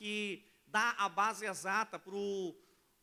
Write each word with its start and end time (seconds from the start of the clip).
que 0.00 0.42
dá 0.66 0.92
a 0.96 1.10
base 1.10 1.44
exata 1.44 1.98
para 1.98 2.14
o 2.14 2.56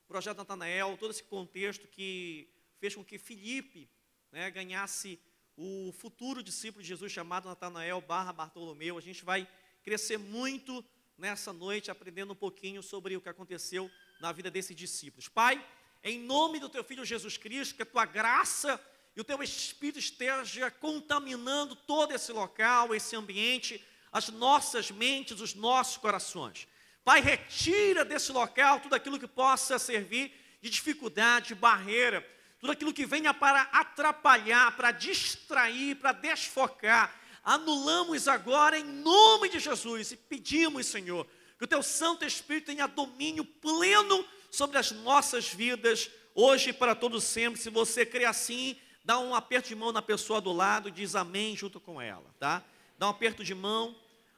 projeto 0.07 0.37
Natanael, 0.37 0.97
todo 0.99 1.11
esse 1.11 1.21
contexto 1.21 1.87
que 1.87 2.49
fez 2.79 2.95
com 2.95 3.05
que 3.05 3.19
Felipe 3.19 3.87
né, 4.31 4.49
ganhasse 4.49 5.19
o 5.55 5.91
futuro 5.91 6.41
discípulo 6.41 6.81
de 6.81 6.89
Jesus 6.89 7.11
chamado 7.11 7.47
Natanael 7.47 8.01
barra 8.01 8.33
Bartolomeu. 8.33 8.97
A 8.97 9.01
gente 9.01 9.23
vai 9.23 9.47
crescer 9.83 10.17
muito 10.17 10.83
nessa 11.15 11.53
noite, 11.53 11.91
aprendendo 11.91 12.33
um 12.33 12.35
pouquinho 12.35 12.81
sobre 12.81 13.15
o 13.15 13.21
que 13.21 13.29
aconteceu 13.29 13.91
na 14.19 14.31
vida 14.31 14.49
desses 14.49 14.75
discípulos. 14.75 15.29
Pai, 15.29 15.63
em 16.03 16.19
nome 16.19 16.59
do 16.59 16.67
teu 16.67 16.83
filho 16.83 17.05
Jesus 17.05 17.37
Cristo, 17.37 17.75
que 17.75 17.83
a 17.83 17.85
tua 17.85 18.05
graça 18.05 18.83
e 19.15 19.21
o 19.21 19.23
teu 19.23 19.43
Espírito 19.43 19.99
esteja 19.99 20.71
contaminando 20.71 21.75
todo 21.75 22.11
esse 22.11 22.31
local, 22.31 22.95
esse 22.95 23.15
ambiente, 23.15 23.85
as 24.11 24.29
nossas 24.29 24.89
mentes, 24.89 25.41
os 25.41 25.53
nossos 25.53 25.97
corações. 25.97 26.67
Pai, 27.07 27.21
retira 27.21 28.03
desse 28.03 28.33
local 28.33 28.81
tudo 28.81 28.93
aquilo 28.93 29.17
que 29.17 29.29
possa 29.29 29.79
servir 29.79 30.29
de 30.61 30.69
dificuldade, 30.69 31.47
de 31.47 31.55
barreira, 31.55 32.21
tudo 32.59 32.73
aquilo 32.73 32.91
que 32.91 33.05
venha 33.05 33.33
para 33.33 33.61
atrapalhar, 33.71 34.75
para 34.75 34.91
distrair, 34.91 35.95
para 35.95 36.11
desfocar. 36.11 37.17
Anulamos 37.45 38.27
agora 38.27 38.77
em 38.77 38.83
nome 38.83 39.47
de 39.47 39.57
Jesus 39.57 40.11
e 40.11 40.17
pedimos, 40.17 40.87
Senhor, 40.87 41.25
que 41.57 41.63
o 41.63 41.67
teu 41.67 41.81
Santo 41.81 42.25
Espírito 42.25 42.65
tenha 42.65 42.87
domínio 42.87 43.45
pleno 43.45 44.25
sobre 44.51 44.77
as 44.77 44.91
nossas 44.91 45.47
vidas, 45.47 46.11
hoje 46.35 46.71
e 46.71 46.73
para 46.73 46.93
todos 46.93 47.23
sempre. 47.23 47.57
Se 47.57 47.69
você 47.69 48.05
crê 48.05 48.25
assim, 48.25 48.77
dá 49.05 49.17
um 49.17 49.33
aperto 49.33 49.69
de 49.69 49.75
mão 49.75 49.93
na 49.93 50.01
pessoa 50.01 50.41
do 50.41 50.51
lado 50.51 50.89
e 50.89 50.91
diz 50.91 51.15
amém 51.15 51.55
junto 51.55 51.79
com 51.79 52.01
ela, 52.01 52.35
tá? 52.37 52.61
Dá 52.97 53.07
um 53.07 53.11
aperto 53.11 53.45
de 53.45 53.55
mão 53.55 53.95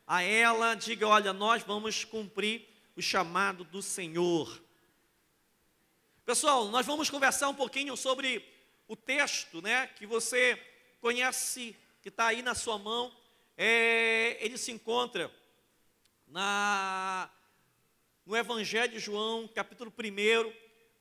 a 0.10 0.24
ela, 0.24 0.74
diga: 0.74 1.08
olha, 1.08 1.32
nós 1.32 1.62
vamos 1.62 2.04
cumprir 2.04 2.68
o 2.96 3.02
chamado 3.02 3.64
do 3.64 3.80
Senhor. 3.80 4.60
Pessoal, 6.26 6.68
nós 6.70 6.88
vamos 6.88 7.12
conversar 7.12 7.48
um 7.48 7.54
pouquinho 7.54 7.96
sobre 7.96 8.44
o 8.88 8.96
texto, 8.96 9.62
né, 9.62 9.86
que 9.86 10.08
você 10.08 10.60
conhece, 11.00 11.76
que 12.02 12.10
está 12.10 12.26
aí 12.26 12.42
na 12.42 12.56
sua 12.56 12.80
mão. 12.80 13.16
É, 13.56 14.44
ele 14.44 14.58
se 14.58 14.72
encontra 14.72 15.32
na, 16.26 17.30
no 18.26 18.36
Evangelho 18.36 18.92
de 18.92 19.00
João, 19.00 19.48
capítulo 19.48 19.94
1, 19.96 20.52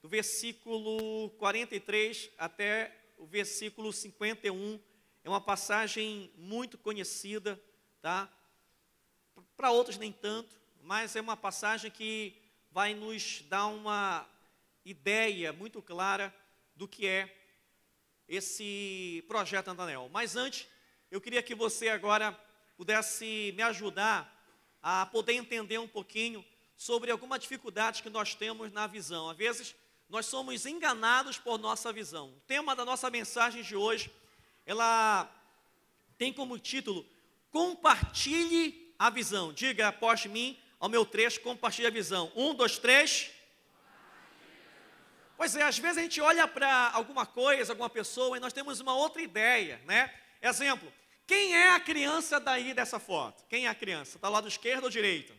do 0.02 0.08
versículo 0.08 1.30
43 1.38 2.30
até 2.36 2.94
o 3.16 3.24
versículo 3.24 3.90
51. 3.90 4.78
É 5.24 5.28
uma 5.30 5.40
passagem 5.40 6.30
muito 6.36 6.76
conhecida, 6.76 7.58
tá? 8.02 8.30
Para 9.58 9.72
outros 9.72 9.98
nem 9.98 10.12
tanto, 10.12 10.56
mas 10.84 11.16
é 11.16 11.20
uma 11.20 11.36
passagem 11.36 11.90
que 11.90 12.32
vai 12.70 12.94
nos 12.94 13.42
dar 13.48 13.66
uma 13.66 14.24
ideia 14.84 15.52
muito 15.52 15.82
clara 15.82 16.32
do 16.76 16.86
que 16.86 17.08
é 17.08 17.28
esse 18.28 19.24
projeto 19.26 19.66
Antanel. 19.66 20.08
Mas 20.12 20.36
antes, 20.36 20.68
eu 21.10 21.20
queria 21.20 21.42
que 21.42 21.56
você 21.56 21.88
agora 21.88 22.30
pudesse 22.76 23.52
me 23.56 23.62
ajudar 23.64 24.32
a 24.80 25.06
poder 25.06 25.32
entender 25.32 25.78
um 25.78 25.88
pouquinho 25.88 26.44
sobre 26.76 27.10
alguma 27.10 27.36
dificuldade 27.36 28.00
que 28.00 28.08
nós 28.08 28.36
temos 28.36 28.70
na 28.70 28.86
visão. 28.86 29.28
Às 29.28 29.36
vezes, 29.36 29.74
nós 30.08 30.26
somos 30.26 30.66
enganados 30.66 31.36
por 31.36 31.58
nossa 31.58 31.92
visão. 31.92 32.28
O 32.28 32.40
tema 32.46 32.76
da 32.76 32.84
nossa 32.84 33.10
mensagem 33.10 33.64
de 33.64 33.74
hoje, 33.74 34.08
ela 34.64 35.28
tem 36.16 36.32
como 36.32 36.60
título 36.60 37.04
Compartilhe 37.50 38.87
a 38.98 39.10
visão. 39.10 39.52
Diga 39.52 39.88
após 39.88 40.26
mim, 40.26 40.58
ao 40.80 40.88
meu 40.88 41.04
trecho, 41.04 41.40
compartilhe 41.40 41.86
a 41.86 41.90
visão. 41.90 42.32
Um, 42.34 42.54
dois, 42.54 42.78
três. 42.78 43.30
Pois 45.36 45.54
é, 45.54 45.62
às 45.62 45.78
vezes 45.78 45.98
a 45.98 46.02
gente 46.02 46.20
olha 46.20 46.48
para 46.48 46.90
alguma 46.92 47.24
coisa, 47.24 47.72
alguma 47.72 47.88
pessoa, 47.88 48.36
e 48.36 48.40
nós 48.40 48.52
temos 48.52 48.80
uma 48.80 48.94
outra 48.94 49.22
ideia, 49.22 49.80
né? 49.86 50.12
Exemplo, 50.42 50.92
quem 51.26 51.54
é 51.54 51.70
a 51.70 51.80
criança 51.80 52.40
daí 52.40 52.74
dessa 52.74 52.98
foto? 52.98 53.44
Quem 53.48 53.66
é 53.66 53.68
a 53.68 53.74
criança? 53.74 54.16
Está 54.16 54.28
lado 54.28 54.48
esquerdo 54.48 54.84
ou 54.84 54.90
direito? 54.90 55.32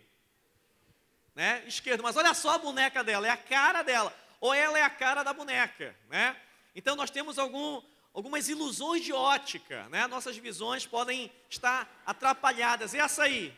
Né? 1.35 1.63
Esquerdo, 1.67 2.03
mas 2.03 2.15
olha 2.15 2.33
só 2.33 2.51
a 2.51 2.57
boneca 2.57 3.03
dela, 3.03 3.27
é 3.27 3.29
a 3.29 3.37
cara 3.37 3.81
dela, 3.81 4.15
ou 4.39 4.53
ela 4.53 4.77
é 4.79 4.83
a 4.83 4.89
cara 4.89 5.23
da 5.23 5.33
boneca, 5.33 5.95
né? 6.07 6.35
Então 6.75 6.95
nós 6.95 7.09
temos 7.09 7.39
algum, 7.39 7.81
algumas 8.19 8.49
ilusões 8.49 9.01
de 9.01 9.13
ótica, 9.13 9.87
né? 9.87 10.05
Nossas 10.05 10.35
visões 10.35 10.85
podem 10.85 11.31
estar 11.49 11.89
atrapalhadas. 12.05 12.93
E 12.93 12.99
essa 12.99 13.23
aí? 13.23 13.57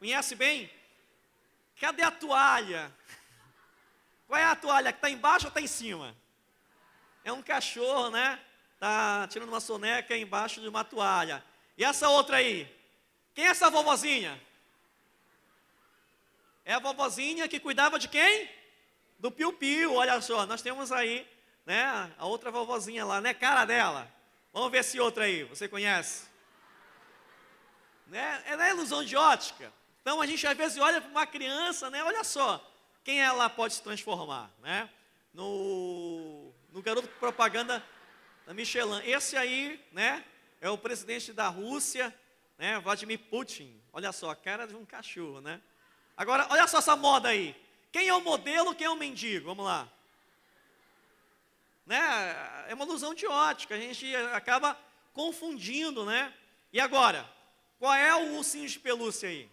Conhece 0.00 0.34
bem? 0.34 0.68
Cadê 1.80 2.02
a 2.02 2.10
toalha? 2.10 2.92
Qual 4.26 4.40
é 4.40 4.44
a 4.44 4.56
toalha? 4.56 4.92
Que 4.92 4.98
está 4.98 5.08
embaixo 5.08 5.46
ou 5.46 5.50
está 5.50 5.60
em 5.60 5.68
cima? 5.68 6.16
É 7.22 7.32
um 7.32 7.42
cachorro, 7.42 8.10
né? 8.10 8.40
Está 8.74 9.28
tirando 9.28 9.50
uma 9.50 9.60
soneca 9.60 10.16
embaixo 10.16 10.60
de 10.60 10.66
uma 10.66 10.82
toalha. 10.82 11.44
E 11.78 11.84
essa 11.84 12.08
outra 12.08 12.38
aí? 12.38 12.68
Quem 13.36 13.44
é 13.44 13.50
essa 13.50 13.70
vovozinha? 13.70 14.42
É 16.64 16.74
a 16.74 16.80
vovozinha 16.80 17.46
que 17.46 17.60
cuidava 17.60 18.00
de 18.00 18.08
quem? 18.08 18.50
Do 19.20 19.30
piu-piu, 19.30 19.94
olha 19.94 20.20
só. 20.20 20.44
Nós 20.44 20.60
temos 20.60 20.90
aí, 20.90 21.24
né? 21.66 22.12
A 22.18 22.26
outra 22.26 22.50
vovozinha 22.50 23.04
lá, 23.04 23.20
né? 23.20 23.32
Cara 23.32 23.64
dela. 23.64 24.10
Vamos 24.52 24.70
ver 24.70 24.84
se 24.84 25.00
outra 25.00 25.24
aí, 25.24 25.44
você 25.44 25.66
conhece? 25.66 26.26
Né? 28.06 28.42
Ela 28.46 28.68
é 28.68 28.70
ilusão 28.70 29.04
de 29.04 29.16
ótica. 29.16 29.72
Então 30.00 30.20
a 30.20 30.26
gente 30.26 30.46
às 30.46 30.56
vezes 30.56 30.78
olha 30.78 31.00
para 31.00 31.10
uma 31.10 31.26
criança, 31.26 31.90
né? 31.90 32.04
Olha 32.04 32.22
só, 32.22 32.64
quem 33.02 33.20
ela 33.20 33.48
pode 33.48 33.74
se 33.74 33.82
transformar, 33.82 34.50
né? 34.60 34.88
No, 35.32 36.52
no 36.72 36.82
garoto 36.82 37.08
propaganda 37.18 37.84
da 38.46 38.54
Michelin. 38.54 39.00
Esse 39.04 39.36
aí, 39.36 39.82
né? 39.92 40.24
É 40.60 40.68
o 40.70 40.78
presidente 40.78 41.32
da 41.32 41.48
Rússia, 41.48 42.14
né? 42.58 42.78
Vladimir 42.80 43.18
Putin. 43.18 43.80
Olha 43.92 44.12
só, 44.12 44.30
a 44.30 44.36
cara 44.36 44.66
de 44.66 44.74
um 44.76 44.84
cachorro, 44.84 45.40
né? 45.40 45.60
Agora, 46.16 46.46
olha 46.50 46.66
só 46.66 46.78
essa 46.78 46.94
moda 46.94 47.30
aí. 47.30 47.56
Quem 47.90 48.08
é 48.08 48.14
o 48.14 48.20
modelo, 48.20 48.74
quem 48.74 48.86
é 48.86 48.90
o 48.90 48.96
mendigo? 48.96 49.46
Vamos 49.46 49.64
lá. 49.64 49.88
Né? 51.86 51.98
É 52.68 52.74
uma 52.74 52.84
ilusão 52.84 53.14
de 53.14 53.26
ótica, 53.26 53.74
a 53.74 53.78
gente 53.78 54.14
acaba 54.32 54.78
confundindo, 55.12 56.04
né? 56.04 56.32
E 56.72 56.80
agora, 56.80 57.28
qual 57.78 57.94
é 57.94 58.14
o 58.14 58.36
ursinho 58.36 58.68
de 58.68 58.78
pelúcia 58.78 59.28
aí? 59.28 59.50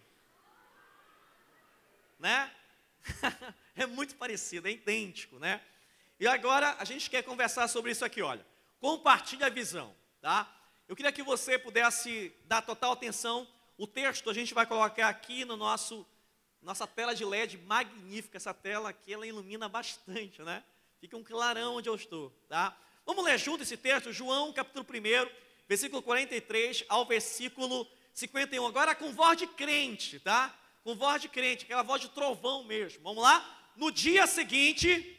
né? 2.22 2.48
é 3.74 3.84
muito 3.84 4.14
parecido, 4.14 4.68
é 4.68 4.70
idêntico, 4.70 5.40
né? 5.40 5.60
E 6.20 6.26
agora 6.28 6.76
a 6.78 6.84
gente 6.84 7.10
quer 7.10 7.22
conversar 7.24 7.66
sobre 7.66 7.90
isso 7.90 8.04
aqui, 8.04 8.22
olha. 8.22 8.46
Compartilhe 8.80 9.42
a 9.42 9.48
visão, 9.48 9.94
tá? 10.20 10.48
Eu 10.88 10.94
queria 10.94 11.10
que 11.10 11.22
você 11.22 11.58
pudesse 11.58 12.32
dar 12.44 12.62
total 12.62 12.92
atenção. 12.92 13.48
O 13.76 13.88
texto 13.88 14.30
a 14.30 14.34
gente 14.34 14.54
vai 14.54 14.64
colocar 14.64 15.08
aqui 15.08 15.44
no 15.44 15.56
nosso 15.56 16.06
nossa 16.60 16.86
tela 16.86 17.12
de 17.12 17.24
LED 17.24 17.58
magnífica, 17.58 18.36
essa 18.36 18.54
tela 18.54 18.90
aqui 18.90 19.12
ela 19.12 19.26
ilumina 19.26 19.68
bastante, 19.68 20.40
né? 20.42 20.62
Fica 21.02 21.16
um 21.16 21.24
clarão 21.24 21.74
onde 21.78 21.88
eu 21.88 21.96
estou, 21.96 22.30
tá? 22.48 22.78
Vamos 23.04 23.24
ler 23.24 23.36
junto 23.36 23.64
esse 23.64 23.76
texto, 23.76 24.12
João 24.12 24.52
capítulo 24.52 24.86
1, 24.88 25.28
versículo 25.66 26.00
43 26.00 26.84
ao 26.88 27.04
versículo 27.04 27.88
51. 28.14 28.64
Agora 28.64 28.94
com 28.94 29.12
voz 29.12 29.36
de 29.36 29.48
crente, 29.48 30.20
tá? 30.20 30.56
com 30.84 30.94
voz 30.94 31.20
de 31.20 31.28
crente, 31.28 31.64
aquela 31.64 31.82
voz 31.82 32.00
de 32.00 32.08
trovão 32.10 32.62
mesmo. 32.62 33.02
Vamos 33.02 33.20
lá? 33.20 33.44
No 33.74 33.90
dia 33.90 34.28
seguinte, 34.28 35.18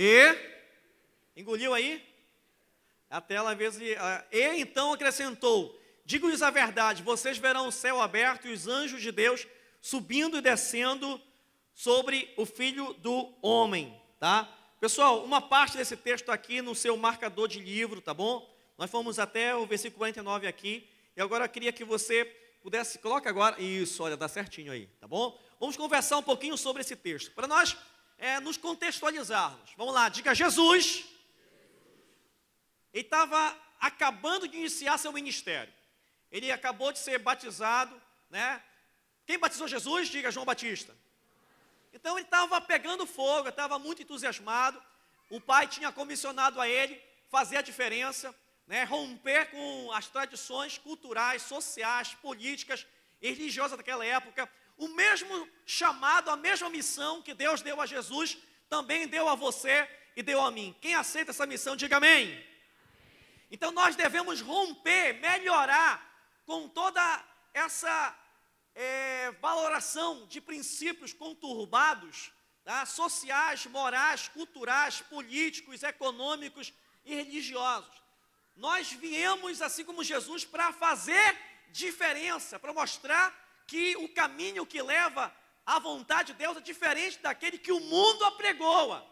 E 0.00 0.32
engoliu 1.36 1.74
aí? 1.74 2.00
A 3.10 3.20
tela 3.20 3.50
às 3.50 3.58
vezes. 3.58 3.80
E 4.30 4.40
então 4.60 4.92
acrescentou: 4.92 5.76
Digo-lhes 6.04 6.40
a 6.40 6.50
verdade, 6.50 7.02
vocês 7.02 7.36
verão 7.36 7.66
o 7.66 7.72
céu 7.72 8.00
aberto 8.00 8.46
e 8.46 8.52
os 8.52 8.68
anjos 8.68 9.02
de 9.02 9.10
Deus 9.10 9.44
subindo 9.80 10.38
e 10.38 10.40
descendo 10.40 11.20
sobre 11.74 12.32
o 12.36 12.46
filho 12.46 12.92
do 12.94 13.34
homem, 13.42 14.00
tá? 14.20 14.48
Pessoal, 14.78 15.24
uma 15.24 15.40
parte 15.40 15.76
desse 15.76 15.96
texto 15.96 16.30
aqui 16.30 16.62
no 16.62 16.76
seu 16.76 16.96
marcador 16.96 17.48
de 17.48 17.58
livro, 17.58 18.00
tá 18.00 18.14
bom? 18.14 18.48
Nós 18.76 18.88
fomos 18.88 19.18
até 19.18 19.56
o 19.56 19.66
versículo 19.66 19.98
49 19.98 20.46
aqui, 20.46 20.88
e 21.16 21.20
agora 21.20 21.44
eu 21.44 21.48
queria 21.48 21.72
que 21.72 21.84
você 21.84 22.24
pudesse, 22.62 23.00
coloca 23.00 23.28
agora, 23.28 23.60
isso, 23.60 24.00
olha, 24.04 24.16
dá 24.16 24.28
certinho 24.28 24.70
aí, 24.70 24.86
tá 25.00 25.08
bom? 25.08 25.36
Vamos 25.58 25.76
conversar 25.76 26.18
um 26.18 26.22
pouquinho 26.22 26.56
sobre 26.56 26.82
esse 26.82 26.94
texto, 26.94 27.32
para 27.32 27.48
nós 27.48 27.76
é, 28.18 28.40
nos 28.40 28.56
contextualizarmos. 28.56 29.70
Vamos 29.76 29.94
lá, 29.94 30.08
diga 30.08 30.34
Jesus. 30.34 31.04
Ele 32.92 33.04
estava 33.04 33.56
acabando 33.80 34.48
de 34.48 34.56
iniciar 34.56 34.98
seu 34.98 35.12
ministério. 35.12 35.72
Ele 36.30 36.50
acabou 36.50 36.92
de 36.92 36.98
ser 36.98 37.18
batizado, 37.18 38.00
né? 38.28 38.62
Quem 39.24 39.38
batizou 39.38 39.68
Jesus? 39.68 40.08
Diga 40.08 40.30
João 40.30 40.44
Batista. 40.44 40.94
Então 41.92 42.18
ele 42.18 42.26
estava 42.26 42.60
pegando 42.60 43.06
fogo, 43.06 43.48
estava 43.48 43.78
muito 43.78 44.02
entusiasmado. 44.02 44.82
O 45.30 45.40
pai 45.40 45.66
tinha 45.66 45.92
comissionado 45.92 46.60
a 46.60 46.68
ele 46.68 47.00
fazer 47.28 47.58
a 47.58 47.62
diferença, 47.62 48.34
né? 48.66 48.84
romper 48.84 49.50
com 49.50 49.92
as 49.92 50.08
tradições 50.08 50.78
culturais, 50.78 51.42
sociais, 51.42 52.14
políticas 52.14 52.86
e 53.20 53.30
religiosas 53.30 53.76
daquela 53.76 54.04
época. 54.04 54.50
O 54.78 54.88
mesmo 54.88 55.48
chamado, 55.66 56.30
a 56.30 56.36
mesma 56.36 56.70
missão 56.70 57.20
que 57.20 57.34
Deus 57.34 57.60
deu 57.60 57.80
a 57.80 57.86
Jesus, 57.86 58.38
também 58.68 59.08
deu 59.08 59.28
a 59.28 59.34
você 59.34 59.88
e 60.16 60.22
deu 60.22 60.40
a 60.40 60.50
mim. 60.50 60.74
Quem 60.80 60.94
aceita 60.94 61.32
essa 61.32 61.46
missão, 61.46 61.76
diga 61.76 61.96
amém. 61.96 62.46
Então 63.50 63.72
nós 63.72 63.96
devemos 63.96 64.40
romper, 64.40 65.14
melhorar 65.14 66.06
com 66.46 66.68
toda 66.68 67.24
essa 67.52 68.16
é, 68.74 69.32
valoração 69.40 70.26
de 70.26 70.40
princípios 70.40 71.12
conturbados, 71.12 72.30
tá? 72.64 72.86
sociais, 72.86 73.66
morais, 73.66 74.28
culturais, 74.28 75.00
políticos, 75.00 75.82
econômicos 75.82 76.72
e 77.04 77.14
religiosos. 77.14 78.02
Nós 78.54 78.92
viemos, 78.92 79.60
assim 79.62 79.84
como 79.84 80.04
Jesus, 80.04 80.44
para 80.44 80.72
fazer 80.72 81.36
diferença, 81.70 82.58
para 82.58 82.72
mostrar 82.72 83.47
que 83.68 83.96
o 83.98 84.08
caminho 84.08 84.66
que 84.66 84.80
leva 84.82 85.32
à 85.64 85.78
vontade 85.78 86.32
de 86.32 86.38
Deus 86.38 86.56
é 86.56 86.60
diferente 86.60 87.18
daquele 87.18 87.58
que 87.58 87.70
o 87.70 87.78
mundo 87.78 88.24
apregoa. 88.24 89.06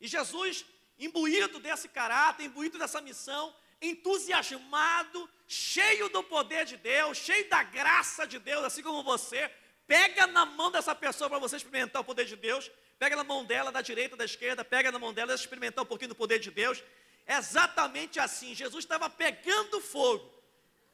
E 0.00 0.08
Jesus, 0.08 0.64
imbuído 0.98 1.60
desse 1.60 1.86
caráter, 1.86 2.46
imbuído 2.46 2.78
dessa 2.78 3.00
missão, 3.02 3.54
entusiasmado, 3.80 5.28
cheio 5.46 6.08
do 6.08 6.22
poder 6.24 6.64
de 6.64 6.78
Deus, 6.78 7.18
cheio 7.18 7.48
da 7.50 7.62
graça 7.62 8.26
de 8.26 8.38
Deus, 8.38 8.64
assim 8.64 8.82
como 8.82 9.02
você, 9.02 9.50
pega 9.86 10.26
na 10.26 10.46
mão 10.46 10.70
dessa 10.70 10.94
pessoa 10.94 11.28
para 11.28 11.38
você 11.38 11.56
experimentar 11.56 12.00
o 12.00 12.04
poder 12.04 12.24
de 12.24 12.36
Deus, 12.36 12.70
pega 12.98 13.16
na 13.16 13.24
mão 13.24 13.44
dela, 13.44 13.70
da 13.70 13.82
direita, 13.82 14.16
da 14.16 14.24
esquerda, 14.24 14.64
pega 14.64 14.90
na 14.90 14.98
mão 14.98 15.12
dela, 15.12 15.34
experimentar 15.34 15.84
um 15.84 15.86
pouquinho 15.86 16.10
do 16.10 16.14
poder 16.14 16.38
de 16.38 16.50
Deus. 16.50 16.82
exatamente 17.26 18.18
assim, 18.18 18.54
Jesus 18.54 18.84
estava 18.84 19.10
pegando 19.10 19.78
fogo, 19.82 20.37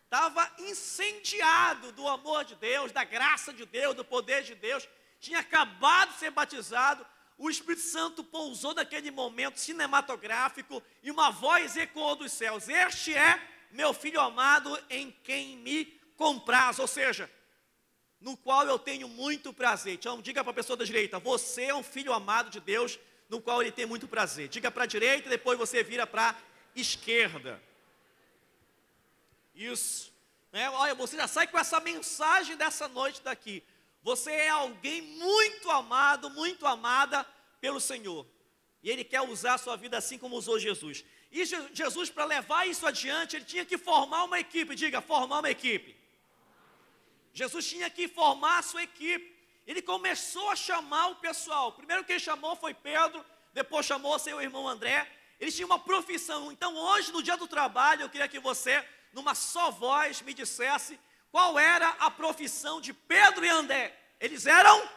estava 0.04 0.50
incendiado 0.58 1.92
do 1.92 2.06
amor 2.08 2.44
de 2.44 2.54
Deus, 2.56 2.92
da 2.92 3.04
graça 3.04 3.52
de 3.52 3.66
Deus, 3.66 3.94
do 3.94 4.04
poder 4.04 4.42
de 4.42 4.54
Deus, 4.54 4.88
tinha 5.18 5.40
acabado 5.40 6.12
de 6.12 6.18
ser 6.18 6.30
batizado, 6.30 7.04
o 7.36 7.50
Espírito 7.50 7.82
Santo 7.82 8.22
pousou 8.22 8.74
naquele 8.74 9.10
momento 9.10 9.58
cinematográfico 9.58 10.82
e 11.02 11.10
uma 11.10 11.30
voz 11.30 11.76
ecoou 11.76 12.14
dos 12.14 12.32
céus: 12.32 12.68
Este 12.68 13.14
é 13.14 13.40
meu 13.72 13.92
filho 13.92 14.20
amado 14.20 14.78
em 14.88 15.10
quem 15.24 15.56
me 15.56 15.86
compraz, 16.16 16.78
ou 16.78 16.86
seja, 16.86 17.28
no 18.20 18.36
qual 18.36 18.66
eu 18.66 18.78
tenho 18.78 19.08
muito 19.08 19.52
prazer. 19.52 19.94
Então, 19.94 20.22
diga 20.22 20.44
para 20.44 20.52
a 20.52 20.54
pessoa 20.54 20.76
da 20.76 20.84
direita: 20.84 21.18
Você 21.18 21.64
é 21.64 21.74
um 21.74 21.82
filho 21.82 22.12
amado 22.12 22.50
de 22.50 22.60
Deus, 22.60 22.98
no 23.28 23.40
qual 23.40 23.60
ele 23.60 23.72
tem 23.72 23.84
muito 23.84 24.06
prazer. 24.06 24.48
Diga 24.48 24.70
para 24.70 24.84
a 24.84 24.86
direita, 24.86 25.28
depois 25.28 25.58
você 25.58 25.82
vira 25.82 26.06
para 26.06 26.30
a 26.30 26.36
esquerda. 26.76 27.60
Isso. 29.54 30.12
É, 30.52 30.68
olha, 30.70 30.94
você 30.94 31.16
já 31.16 31.26
sai 31.26 31.46
com 31.46 31.58
essa 31.58 31.80
mensagem 31.80 32.56
dessa 32.56 32.88
noite 32.88 33.20
daqui. 33.22 33.62
Você 34.02 34.30
é 34.30 34.48
alguém 34.48 35.02
muito 35.02 35.70
amado, 35.70 36.30
muito 36.30 36.66
amada 36.66 37.24
pelo 37.60 37.80
Senhor. 37.80 38.26
E 38.82 38.90
Ele 38.90 39.02
quer 39.02 39.22
usar 39.22 39.54
a 39.54 39.58
sua 39.58 39.76
vida 39.76 39.96
assim 39.96 40.18
como 40.18 40.36
usou 40.36 40.58
Jesus. 40.58 41.04
E 41.32 41.44
Jesus, 41.72 42.10
para 42.10 42.24
levar 42.24 42.68
isso 42.68 42.86
adiante, 42.86 43.34
ele 43.34 43.44
tinha 43.44 43.64
que 43.64 43.76
formar 43.76 44.22
uma 44.22 44.38
equipe. 44.38 44.76
Diga, 44.76 45.00
formar 45.00 45.40
uma 45.40 45.50
equipe. 45.50 45.96
Jesus 47.32 47.68
tinha 47.68 47.90
que 47.90 48.06
formar 48.06 48.58
a 48.58 48.62
sua 48.62 48.84
equipe. 48.84 49.34
Ele 49.66 49.82
começou 49.82 50.48
a 50.50 50.54
chamar 50.54 51.08
o 51.08 51.16
pessoal. 51.16 51.72
Primeiro 51.72 52.04
quem 52.04 52.20
chamou 52.20 52.54
foi 52.54 52.72
Pedro, 52.72 53.24
depois 53.52 53.84
chamou 53.84 54.16
seu 54.20 54.40
irmão 54.40 54.68
André. 54.68 55.10
Eles 55.40 55.56
tinham 55.56 55.66
uma 55.66 55.78
profissão. 55.80 56.52
Então, 56.52 56.76
hoje, 56.76 57.10
no 57.10 57.20
dia 57.20 57.36
do 57.36 57.48
trabalho, 57.48 58.02
eu 58.02 58.08
queria 58.08 58.28
que 58.28 58.38
você, 58.38 58.86
numa 59.14 59.34
só 59.34 59.70
voz, 59.70 60.20
me 60.22 60.34
dissesse 60.34 60.98
qual 61.30 61.58
era 61.58 61.88
a 61.98 62.10
profissão 62.10 62.80
de 62.80 62.92
Pedro 62.92 63.44
e 63.44 63.48
André? 63.48 63.92
Eles 64.20 64.46
eram? 64.46 64.88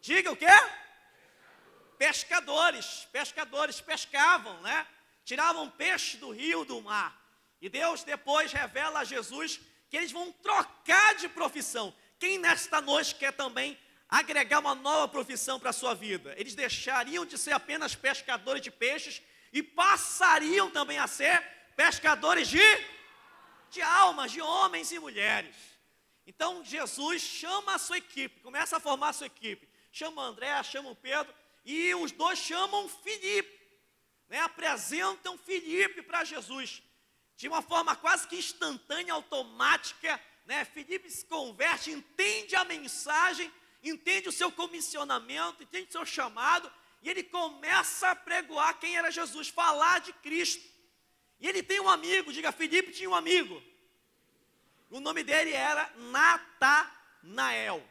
Diga 0.00 0.30
o 0.30 0.36
quê? 0.36 0.46
Pescadores. 1.98 3.08
Pescadores 3.10 3.80
pescavam, 3.80 4.60
né? 4.60 4.86
Tiravam 5.24 5.68
peixe 5.68 6.16
do 6.18 6.30
rio, 6.30 6.64
do 6.64 6.80
mar. 6.80 7.20
E 7.60 7.68
Deus 7.68 8.04
depois 8.04 8.52
revela 8.52 9.00
a 9.00 9.04
Jesus 9.04 9.60
que 9.90 9.96
eles 9.96 10.12
vão 10.12 10.30
trocar 10.30 11.16
de 11.16 11.28
profissão. 11.28 11.92
Quem 12.18 12.38
nesta 12.38 12.80
noite 12.80 13.14
quer 13.16 13.32
também 13.32 13.76
agregar 14.08 14.60
uma 14.60 14.74
nova 14.76 15.08
profissão 15.08 15.58
para 15.58 15.70
a 15.70 15.72
sua 15.72 15.94
vida? 15.94 16.32
Eles 16.36 16.54
deixariam 16.54 17.26
de 17.26 17.36
ser 17.36 17.52
apenas 17.52 17.94
pescadores 17.94 18.62
de 18.62 18.70
peixes 18.70 19.20
e 19.52 19.62
passariam 19.62 20.70
também 20.70 20.98
a 20.98 21.06
ser 21.08 21.42
pescadores 21.74 22.46
de 22.46 22.62
de 23.70 23.82
almas, 23.82 24.32
de 24.32 24.40
homens 24.40 24.92
e 24.92 24.98
mulheres. 24.98 25.54
Então 26.26 26.64
Jesus 26.64 27.22
chama 27.22 27.74
a 27.74 27.78
sua 27.78 27.98
equipe, 27.98 28.40
começa 28.40 28.76
a 28.76 28.80
formar 28.80 29.10
a 29.10 29.12
sua 29.12 29.26
equipe. 29.26 29.68
Chama 29.90 30.22
André, 30.22 30.62
chama 30.62 30.90
o 30.90 30.96
Pedro, 30.96 31.34
e 31.64 31.94
os 31.94 32.12
dois 32.12 32.38
chamam 32.38 32.88
Filipe, 32.88 33.58
né? 34.28 34.40
apresentam 34.40 35.38
Filipe 35.38 36.02
para 36.02 36.24
Jesus. 36.24 36.82
De 37.36 37.48
uma 37.48 37.62
forma 37.62 37.96
quase 37.96 38.26
que 38.26 38.36
instantânea, 38.36 39.14
automática, 39.14 40.20
né? 40.44 40.64
Filipe 40.64 41.10
se 41.10 41.24
converte, 41.26 41.90
entende 41.90 42.56
a 42.56 42.64
mensagem, 42.64 43.52
entende 43.82 44.28
o 44.28 44.32
seu 44.32 44.50
comissionamento, 44.50 45.62
entende 45.62 45.88
o 45.88 45.92
seu 45.92 46.06
chamado, 46.06 46.72
e 47.02 47.08
ele 47.08 47.22
começa 47.22 48.10
a 48.10 48.16
pregoar 48.16 48.78
quem 48.80 48.96
era 48.96 49.10
Jesus, 49.10 49.48
falar 49.48 50.00
de 50.00 50.12
Cristo. 50.14 50.66
E 51.40 51.48
ele 51.48 51.62
tem 51.62 51.80
um 51.80 51.88
amigo, 51.88 52.32
diga, 52.32 52.50
Felipe 52.52 52.92
tinha 52.92 53.08
um 53.08 53.14
amigo. 53.14 53.62
O 54.90 55.00
nome 55.00 55.22
dele 55.22 55.52
era 55.52 55.90
Natanael. 55.96 57.82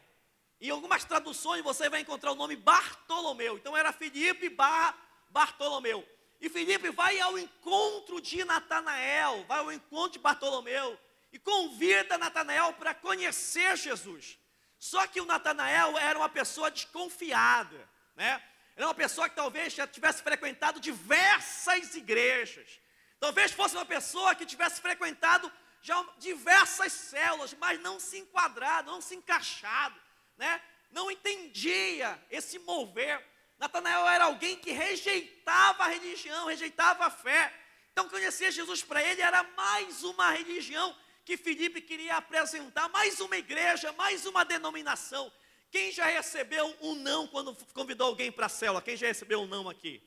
Em 0.60 0.70
algumas 0.70 1.04
traduções 1.04 1.62
você 1.62 1.88
vai 1.88 2.00
encontrar 2.00 2.32
o 2.32 2.34
nome 2.34 2.56
Bartolomeu. 2.56 3.56
Então 3.56 3.76
era 3.76 3.92
Felipe 3.92 4.48
barra 4.48 4.96
Bartolomeu. 5.30 6.06
E 6.40 6.48
Felipe 6.48 6.90
vai 6.90 7.18
ao 7.20 7.38
encontro 7.38 8.20
de 8.20 8.44
Natanael, 8.44 9.44
vai 9.48 9.58
ao 9.58 9.72
encontro 9.72 10.12
de 10.12 10.18
Bartolomeu 10.18 10.98
e 11.32 11.38
convida 11.38 12.18
Natanael 12.18 12.72
para 12.74 12.94
conhecer 12.94 13.76
Jesus. 13.76 14.38
Só 14.78 15.06
que 15.06 15.20
o 15.20 15.24
Natanael 15.24 15.98
era 15.98 16.18
uma 16.18 16.28
pessoa 16.28 16.70
desconfiada, 16.70 17.88
né? 18.14 18.42
Era 18.76 18.86
uma 18.86 18.94
pessoa 18.94 19.28
que 19.28 19.34
talvez 19.34 19.72
já 19.72 19.88
tivesse 19.88 20.22
frequentado 20.22 20.78
diversas 20.78 21.96
igrejas, 21.96 22.80
Talvez 23.20 23.52
fosse 23.52 23.74
uma 23.74 23.84
pessoa 23.84 24.34
que 24.34 24.46
tivesse 24.46 24.80
frequentado 24.80 25.50
já 25.82 26.04
diversas 26.18 26.92
células, 26.92 27.54
mas 27.54 27.80
não 27.80 27.98
se 27.98 28.18
enquadrado, 28.18 28.90
não 28.90 29.00
se 29.00 29.14
encaixado, 29.14 30.00
né? 30.36 30.60
não 30.90 31.10
entendia 31.10 32.20
esse 32.30 32.58
mover. 32.58 33.24
Natanael 33.58 34.06
era 34.08 34.24
alguém 34.24 34.56
que 34.56 34.70
rejeitava 34.70 35.84
a 35.84 35.88
religião, 35.88 36.46
rejeitava 36.46 37.06
a 37.06 37.10
fé. 37.10 37.52
Então, 37.92 38.08
conhecer 38.08 38.52
Jesus 38.52 38.82
para 38.82 39.02
ele 39.02 39.20
era 39.20 39.42
mais 39.56 40.04
uma 40.04 40.30
religião 40.30 40.94
que 41.24 41.36
Felipe 41.36 41.80
queria 41.80 42.16
apresentar, 42.16 42.88
mais 42.88 43.20
uma 43.20 43.36
igreja, 43.36 43.92
mais 43.92 44.24
uma 44.24 44.44
denominação. 44.44 45.30
Quem 45.70 45.92
já 45.92 46.06
recebeu 46.06 46.74
um 46.80 46.94
não 46.94 47.26
quando 47.26 47.54
convidou 47.74 48.06
alguém 48.06 48.32
para 48.32 48.46
a 48.46 48.48
célula? 48.48 48.80
Quem 48.80 48.96
já 48.96 49.08
recebeu 49.08 49.42
um 49.42 49.46
não 49.46 49.68
aqui? 49.68 50.02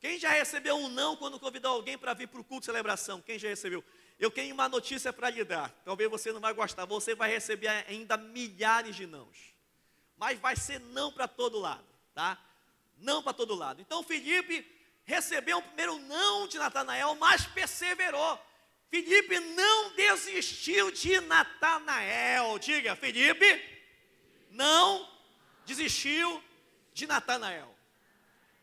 Quem 0.00 0.18
já 0.18 0.30
recebeu 0.30 0.76
um 0.76 0.88
não 0.88 1.16
quando 1.16 1.38
convidou 1.38 1.72
alguém 1.72 1.98
para 1.98 2.14
vir 2.14 2.28
para 2.28 2.40
o 2.40 2.44
culto 2.44 2.62
de 2.62 2.66
celebração? 2.66 3.20
Quem 3.20 3.38
já 3.38 3.48
recebeu? 3.48 3.84
Eu 4.18 4.30
tenho 4.30 4.54
uma 4.54 4.68
notícia 4.68 5.12
para 5.12 5.30
lhe 5.30 5.44
dar. 5.44 5.70
Talvez 5.84 6.10
você 6.10 6.32
não 6.32 6.40
vai 6.40 6.52
gostar. 6.52 6.84
Você 6.86 7.14
vai 7.14 7.30
receber 7.30 7.68
ainda 7.68 8.16
milhares 8.16 8.96
de 8.96 9.06
nãos. 9.06 9.54
Mas 10.16 10.38
vai 10.38 10.56
ser 10.56 10.78
não 10.80 11.12
para 11.12 11.28
todo 11.28 11.58
lado, 11.58 11.86
tá? 12.14 12.38
não 13.00 13.22
para 13.22 13.32
todo 13.32 13.54
lado. 13.54 13.80
Então 13.80 14.02
Felipe 14.02 14.66
recebeu 15.04 15.58
o 15.58 15.62
primeiro 15.62 15.98
não 16.00 16.46
de 16.46 16.58
Natanael, 16.58 17.14
mas 17.16 17.46
perseverou. 17.46 18.38
Felipe 18.88 19.38
não 19.40 19.94
desistiu 19.94 20.90
de 20.90 21.20
Natanael. 21.20 22.58
Diga, 22.58 22.94
Felipe 22.94 23.62
não 24.50 25.08
desistiu 25.64 26.42
de 26.92 27.06
Natanael. 27.06 27.74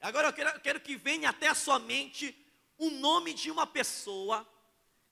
Agora 0.01 0.27
eu 0.27 0.33
quero, 0.33 0.49
eu 0.49 0.59
quero, 0.59 0.79
que 0.79 0.95
venha 0.95 1.29
até 1.29 1.47
a 1.47 1.55
sua 1.55 1.79
mente 1.79 2.35
o 2.77 2.89
nome 2.89 3.33
de 3.33 3.49
uma 3.49 3.65
pessoa 3.65 4.47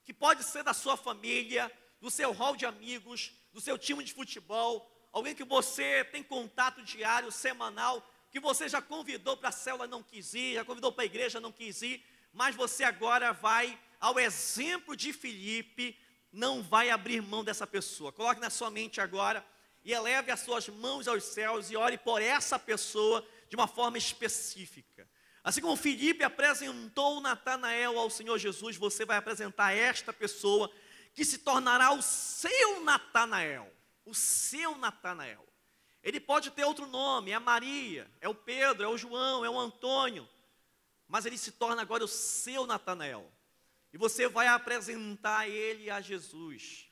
que 0.03 0.13
pode 0.13 0.43
ser 0.43 0.63
da 0.63 0.73
sua 0.73 0.95
família, 0.95 1.71
do 1.99 2.11
seu 2.11 2.31
hall 2.31 2.55
de 2.55 2.65
amigos, 2.65 3.31
do 3.51 3.59
seu 3.59 3.77
time 3.77 4.03
de 4.03 4.13
futebol, 4.13 4.87
alguém 5.11 5.33
que 5.33 5.43
você 5.43 6.03
tem 6.05 6.21
contato 6.21 6.83
diário, 6.83 7.31
semanal, 7.31 8.07
que 8.29 8.39
você 8.39 8.69
já 8.69 8.81
convidou 8.81 9.35
para 9.35 9.49
a 9.49 9.51
célula, 9.51 9.87
não 9.87 10.03
quis 10.03 10.33
ir, 10.33 10.55
já 10.55 10.65
convidou 10.65 10.91
para 10.91 11.03
a 11.03 11.05
igreja, 11.05 11.39
não 11.39 11.51
quis 11.51 11.81
ir, 11.81 12.05
mas 12.31 12.55
você 12.55 12.83
agora 12.83 13.31
vai 13.31 13.79
ao 13.99 14.19
exemplo 14.19 14.95
de 14.95 15.11
Filipe, 15.11 15.97
não 16.31 16.61
vai 16.61 16.89
abrir 16.89 17.21
mão 17.21 17.43
dessa 17.43 17.65
pessoa. 17.65 18.11
Coloque 18.11 18.41
na 18.41 18.49
sua 18.49 18.69
mente 18.69 19.01
agora 19.01 19.43
e 19.83 19.93
eleve 19.93 20.31
as 20.31 20.41
suas 20.41 20.67
mãos 20.67 21.07
aos 21.07 21.23
céus 21.23 21.71
e 21.71 21.77
ore 21.77 21.97
por 21.97 22.21
essa 22.21 22.59
pessoa 22.59 23.25
de 23.49 23.55
uma 23.55 23.67
forma 23.67 23.97
específica. 23.97 25.09
Assim 25.43 25.61
como 25.61 25.75
Filipe 25.75 26.23
apresentou 26.23 27.21
Natanael 27.21 27.99
ao 27.99 28.09
Senhor 28.09 28.37
Jesus, 28.37 28.75
você 28.77 29.05
vai 29.05 29.17
apresentar 29.17 29.73
esta 29.73 30.11
pessoa 30.11 30.71
que 31.13 31.23
se 31.23 31.39
tornará 31.39 31.91
o 31.91 32.01
seu 32.01 32.81
Natanael 32.81 33.71
o 34.05 34.13
seu 34.13 34.77
Natanael. 34.77 35.45
Ele 36.03 36.19
pode 36.19 36.51
ter 36.51 36.63
outro 36.63 36.85
nome, 36.85 37.31
é 37.31 37.39
Maria, 37.39 38.09
é 38.21 38.29
o 38.29 38.35
Pedro, 38.35 38.83
é 38.83 38.87
o 38.87 38.97
João, 38.97 39.43
é 39.43 39.49
o 39.49 39.59
Antônio, 39.59 40.29
mas 41.07 41.25
ele 41.25 41.37
se 41.37 41.51
torna 41.51 41.81
agora 41.81 42.05
o 42.05 42.07
seu 42.07 42.67
Natanael. 42.67 43.29
E 43.91 43.97
você 43.97 44.27
vai 44.27 44.47
apresentar 44.47 45.49
ele 45.49 45.89
a 45.89 45.99
Jesus. 45.99 46.87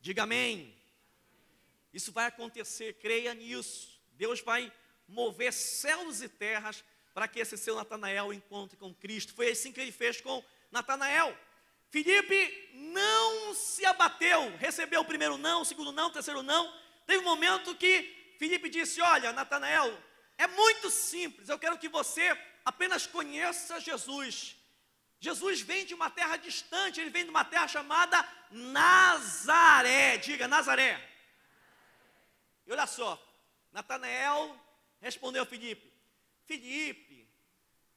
Diga 0.00 0.24
amém. 0.24 0.76
Isso 1.92 2.12
vai 2.12 2.26
acontecer, 2.26 2.94
creia 2.94 3.32
nisso. 3.32 3.93
Deus 4.14 4.40
vai 4.40 4.72
mover 5.06 5.52
céus 5.52 6.22
e 6.22 6.28
terras 6.28 6.84
para 7.12 7.28
que 7.28 7.38
esse 7.38 7.56
seu 7.56 7.76
Natanael 7.76 8.32
encontre 8.32 8.76
com 8.76 8.92
Cristo. 8.94 9.34
Foi 9.34 9.50
assim 9.50 9.72
que 9.72 9.80
ele 9.80 9.92
fez 9.92 10.20
com 10.20 10.44
Natanael. 10.70 11.36
Felipe 11.90 12.70
não 12.72 13.54
se 13.54 13.86
abateu, 13.86 14.56
recebeu 14.56 15.02
o 15.02 15.04
primeiro 15.04 15.38
não, 15.38 15.62
o 15.62 15.64
segundo 15.64 15.92
não, 15.92 16.08
o 16.08 16.10
terceiro 16.10 16.42
não. 16.42 16.72
Teve 17.06 17.20
um 17.20 17.24
momento 17.24 17.74
que 17.76 18.34
Felipe 18.38 18.68
disse: 18.68 19.00
Olha, 19.00 19.32
Natanael, 19.32 19.96
é 20.36 20.46
muito 20.48 20.90
simples, 20.90 21.48
eu 21.48 21.58
quero 21.58 21.78
que 21.78 21.88
você 21.88 22.36
apenas 22.64 23.06
conheça 23.06 23.78
Jesus. 23.78 24.56
Jesus 25.20 25.60
vem 25.60 25.86
de 25.86 25.94
uma 25.94 26.10
terra 26.10 26.36
distante, 26.36 27.00
ele 27.00 27.10
vem 27.10 27.24
de 27.24 27.30
uma 27.30 27.44
terra 27.44 27.68
chamada 27.68 28.28
Nazaré. 28.50 30.18
Diga, 30.18 30.48
Nazaré. 30.48 31.00
E 32.66 32.72
olha 32.72 32.86
só, 32.86 33.23
Natanael 33.74 34.56
respondeu 35.00 35.42
a 35.42 35.46
Felipe: 35.46 35.92
Felipe, 36.46 37.28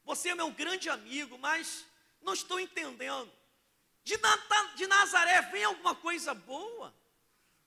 você 0.03 0.29
é 0.29 0.35
meu 0.35 0.49
grande 0.49 0.89
amigo, 0.89 1.37
mas 1.37 1.85
não 2.19 2.33
estou 2.33 2.59
entendendo. 2.59 3.31
De, 4.03 4.17
de 4.75 4.87
Nazaré 4.87 5.43
vem 5.43 5.63
alguma 5.63 5.93
coisa 5.93 6.33
boa. 6.33 6.93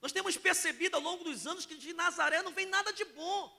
Nós 0.03 0.11
temos 0.11 0.37
percebido 0.37 0.97
ao 0.97 1.03
longo 1.03 1.23
dos 1.23 1.47
anos 1.47 1.65
que 1.65 1.77
de 1.77 1.93
Nazaré 1.93 2.43
não 2.43 2.51
vem 2.51 2.67
nada 2.67 2.93
de 2.93 3.05
bom. 3.05 3.57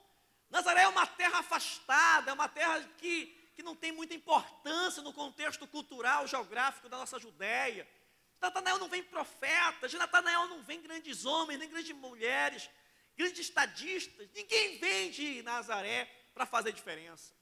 Nazaré 0.50 0.82
é 0.82 0.88
uma 0.88 1.06
terra 1.06 1.38
afastada, 1.38 2.30
é 2.30 2.34
uma 2.34 2.48
terra 2.48 2.78
que, 2.98 3.26
que 3.54 3.62
não 3.62 3.74
tem 3.74 3.90
muita 3.90 4.14
importância 4.14 5.00
no 5.00 5.14
contexto 5.14 5.66
cultural, 5.66 6.26
geográfico 6.26 6.90
da 6.90 6.98
nossa 6.98 7.18
Judéia. 7.18 7.84
De 7.84 8.42
Natanael 8.42 8.78
não 8.78 8.88
vem 8.88 9.02
profetas, 9.02 9.90
de 9.90 9.96
Natanael 9.96 10.48
não 10.48 10.60
vem 10.62 10.82
grandes 10.82 11.24
homens, 11.24 11.58
nem 11.58 11.70
grandes 11.70 11.96
mulheres, 11.96 12.68
grandes 13.16 13.40
estadistas. 13.40 14.28
Ninguém 14.34 14.78
vem 14.78 15.10
de 15.10 15.42
Nazaré 15.42 16.10
para 16.34 16.46
fazer 16.46 16.72
diferença. 16.72 17.32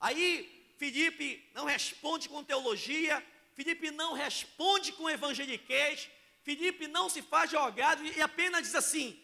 Aí 0.00 0.74
Felipe 0.76 1.48
não 1.54 1.64
responde 1.64 2.28
com 2.28 2.42
teologia, 2.44 3.24
Felipe 3.54 3.90
não 3.90 4.12
responde 4.12 4.92
com 4.92 5.08
evangeliquez, 5.08 6.10
Felipe 6.42 6.88
não 6.88 7.08
se 7.08 7.22
faz 7.22 7.50
jogado 7.50 8.04
e 8.04 8.20
apenas 8.20 8.62
diz 8.62 8.74
assim: 8.74 9.18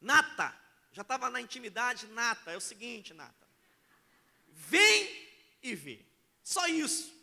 Nata, 0.00 0.54
já 0.92 1.02
estava 1.02 1.30
na 1.30 1.40
intimidade, 1.40 2.06
Nata, 2.08 2.52
é 2.52 2.56
o 2.56 2.60
seguinte, 2.60 3.14
Nata, 3.14 3.46
vem 4.48 5.28
e 5.62 5.74
vê, 5.74 6.04
só 6.42 6.66
isso. 6.66 7.14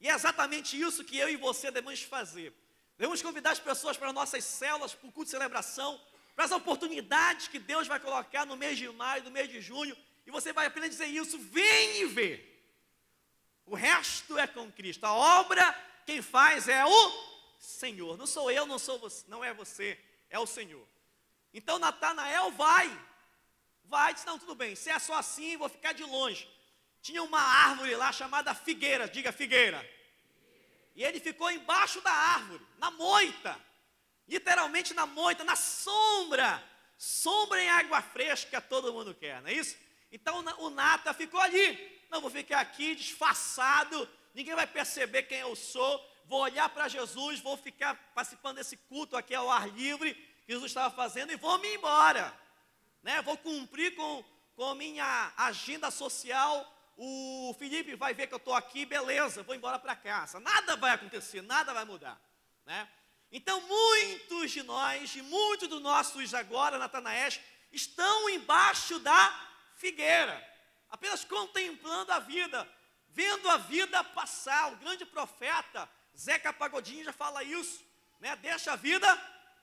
E 0.00 0.08
é 0.08 0.14
exatamente 0.14 0.78
isso 0.80 1.04
que 1.04 1.16
eu 1.16 1.28
e 1.28 1.36
você 1.36 1.70
devemos 1.70 2.02
fazer. 2.02 2.52
Devemos 2.98 3.22
convidar 3.22 3.52
as 3.52 3.60
pessoas 3.60 3.96
para 3.96 4.12
nossas 4.12 4.44
células, 4.44 4.94
para 4.94 5.08
o 5.08 5.12
culto 5.12 5.26
de 5.26 5.30
celebração, 5.30 6.00
para 6.34 6.44
as 6.46 6.52
oportunidades 6.52 7.48
que 7.48 7.58
Deus 7.58 7.86
vai 7.86 8.00
colocar 8.00 8.46
no 8.46 8.56
mês 8.56 8.78
de 8.78 8.88
maio, 8.88 9.24
no 9.24 9.30
mês 9.30 9.48
de 9.48 9.60
junho, 9.60 9.96
e 10.26 10.30
você 10.30 10.52
vai 10.52 10.66
apenas 10.66 10.90
dizer 10.90 11.06
isso, 11.06 11.38
vem 11.38 12.02
e 12.02 12.06
vê. 12.06 12.52
O 13.66 13.74
resto 13.74 14.38
é 14.38 14.46
com 14.46 14.70
Cristo. 14.70 15.04
A 15.04 15.12
obra 15.12 15.72
quem 16.04 16.20
faz 16.20 16.68
é 16.68 16.84
o 16.84 17.32
Senhor. 17.58 18.16
Não 18.16 18.26
sou 18.26 18.50
eu, 18.50 18.66
não 18.66 18.78
sou 18.78 18.98
você, 18.98 19.24
não 19.28 19.44
é 19.44 19.52
você, 19.52 19.98
é 20.30 20.38
o 20.38 20.46
Senhor. 20.46 20.86
Então 21.52 21.78
Natanael 21.78 22.50
vai. 22.52 22.88
Vai, 23.84 24.14
diz, 24.14 24.24
não, 24.24 24.38
tudo 24.38 24.54
bem, 24.54 24.74
se 24.74 24.88
é 24.90 24.98
só 24.98 25.14
assim, 25.14 25.56
vou 25.56 25.68
ficar 25.68 25.92
de 25.92 26.02
longe. 26.02 26.48
Tinha 27.02 27.22
uma 27.22 27.40
árvore 27.40 27.94
lá 27.94 28.12
chamada 28.12 28.54
figueira, 28.54 29.08
diga 29.08 29.32
figueira. 29.32 29.86
E 30.94 31.02
ele 31.02 31.20
ficou 31.20 31.50
embaixo 31.50 32.00
da 32.00 32.12
árvore, 32.12 32.64
na 32.78 32.90
moita. 32.90 33.58
Literalmente 34.32 34.94
na 34.94 35.04
moita, 35.04 35.44
na 35.44 35.54
sombra. 35.54 36.62
Sombra 36.96 37.62
em 37.62 37.68
água 37.68 38.00
fresca, 38.00 38.62
todo 38.62 38.92
mundo 38.92 39.14
quer, 39.14 39.42
não 39.42 39.50
é 39.50 39.52
isso? 39.52 39.76
Então 40.10 40.42
o 40.58 40.70
Nata 40.70 41.12
ficou 41.12 41.38
ali, 41.38 42.00
não, 42.10 42.20
vou 42.20 42.30
ficar 42.30 42.60
aqui 42.60 42.94
disfarçado, 42.94 44.08
ninguém 44.34 44.54
vai 44.54 44.66
perceber 44.66 45.24
quem 45.24 45.38
eu 45.38 45.54
sou. 45.54 46.00
Vou 46.24 46.40
olhar 46.40 46.68
para 46.70 46.88
Jesus, 46.88 47.40
vou 47.40 47.58
ficar 47.58 47.94
participando 48.14 48.56
desse 48.56 48.76
culto 48.76 49.16
aqui 49.16 49.34
ao 49.34 49.50
ar 49.50 49.68
livre 49.68 50.14
que 50.14 50.52
Jesus 50.52 50.70
estava 50.70 50.94
fazendo 50.94 51.30
e 51.30 51.36
vou 51.36 51.58
me 51.58 51.74
embora. 51.74 52.32
Né? 53.02 53.20
Vou 53.20 53.36
cumprir 53.36 53.94
com, 53.94 54.24
com 54.56 54.74
minha 54.74 55.32
agenda 55.36 55.90
social. 55.90 56.66
O 56.96 57.54
Felipe 57.58 57.96
vai 57.96 58.14
ver 58.14 58.28
que 58.28 58.34
eu 58.34 58.38
estou 58.38 58.54
aqui, 58.54 58.86
beleza, 58.86 59.42
vou 59.42 59.54
embora 59.54 59.78
para 59.78 59.94
casa. 59.94 60.40
Nada 60.40 60.76
vai 60.76 60.92
acontecer, 60.92 61.42
nada 61.42 61.74
vai 61.74 61.84
mudar. 61.84 62.18
Né? 62.64 62.88
Então, 63.32 63.60
muitos 63.62 64.50
de 64.50 64.62
nós, 64.62 65.16
e 65.16 65.22
muitos 65.22 65.66
dos 65.66 65.80
nossos 65.80 66.34
agora, 66.34 66.78
Natanaés, 66.78 67.40
estão 67.72 68.28
embaixo 68.28 68.98
da 68.98 69.48
figueira 69.76 70.52
apenas 70.92 71.24
contemplando 71.24 72.12
a 72.12 72.18
vida, 72.18 72.68
vendo 73.08 73.48
a 73.48 73.56
vida 73.56 74.04
passar. 74.04 74.72
O 74.72 74.76
grande 74.76 75.06
profeta 75.06 75.88
Zeca 76.16 76.52
Pagodinho 76.52 77.02
já 77.02 77.12
fala 77.14 77.42
isso, 77.42 77.82
né? 78.20 78.36
Deixa 78.36 78.74
a 78.74 78.76
vida 78.76 79.08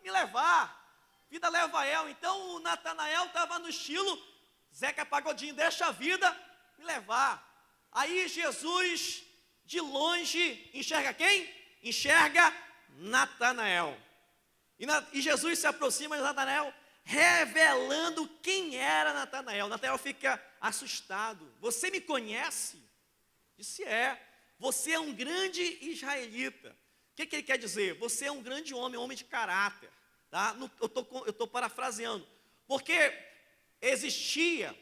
me 0.04 0.10
levar, 0.10 0.76
vida 1.30 1.48
leva 1.48 1.88
eu. 1.88 2.10
Então 2.10 2.56
o 2.56 2.60
Natanael 2.60 3.26
estava 3.26 3.60
no 3.60 3.70
estilo 3.70 4.22
Zeca 4.76 5.06
Pagodinho, 5.06 5.54
deixa 5.54 5.86
a 5.86 5.92
vida 5.92 6.28
me 6.80 6.86
levar. 6.86 7.48
Aí 7.92 8.28
Jesus 8.28 9.24
de 9.64 9.80
longe 9.80 10.70
enxerga 10.74 11.14
quem? 11.14 11.48
Enxerga 11.84 12.52
Natanael. 12.98 13.98
E, 14.78 14.86
na, 14.86 15.06
e 15.12 15.22
Jesus 15.22 15.60
se 15.60 15.68
aproxima 15.68 16.16
de 16.16 16.24
Natanael, 16.24 16.74
revelando 17.04 18.28
quem 18.42 18.76
era 18.76 19.14
Natanael. 19.14 19.68
Natanael 19.68 19.98
fica 19.98 20.42
assustado. 20.62 21.52
Você 21.60 21.92
me 21.92 22.00
conhece? 22.02 22.82
Disse 23.58 23.84
é. 23.84 24.26
Você 24.58 24.92
é 24.92 25.00
um 25.00 25.14
grande 25.14 25.62
israelita. 25.82 26.70
O 27.14 27.16
que, 27.16 27.26
que 27.26 27.36
ele 27.38 27.44
quer 27.44 27.58
dizer? 27.58 27.96
Você 27.96 28.26
é 28.26 28.32
um 28.32 28.42
grande 28.42 28.74
homem, 28.74 28.98
homem 28.98 29.18
de 29.18 29.24
caráter. 29.24 29.90
Tá? 30.30 30.56
eu 30.80 31.30
estou 31.30 31.48
parafraseando. 31.48 32.28
Porque 32.68 33.14
existia 33.82 34.78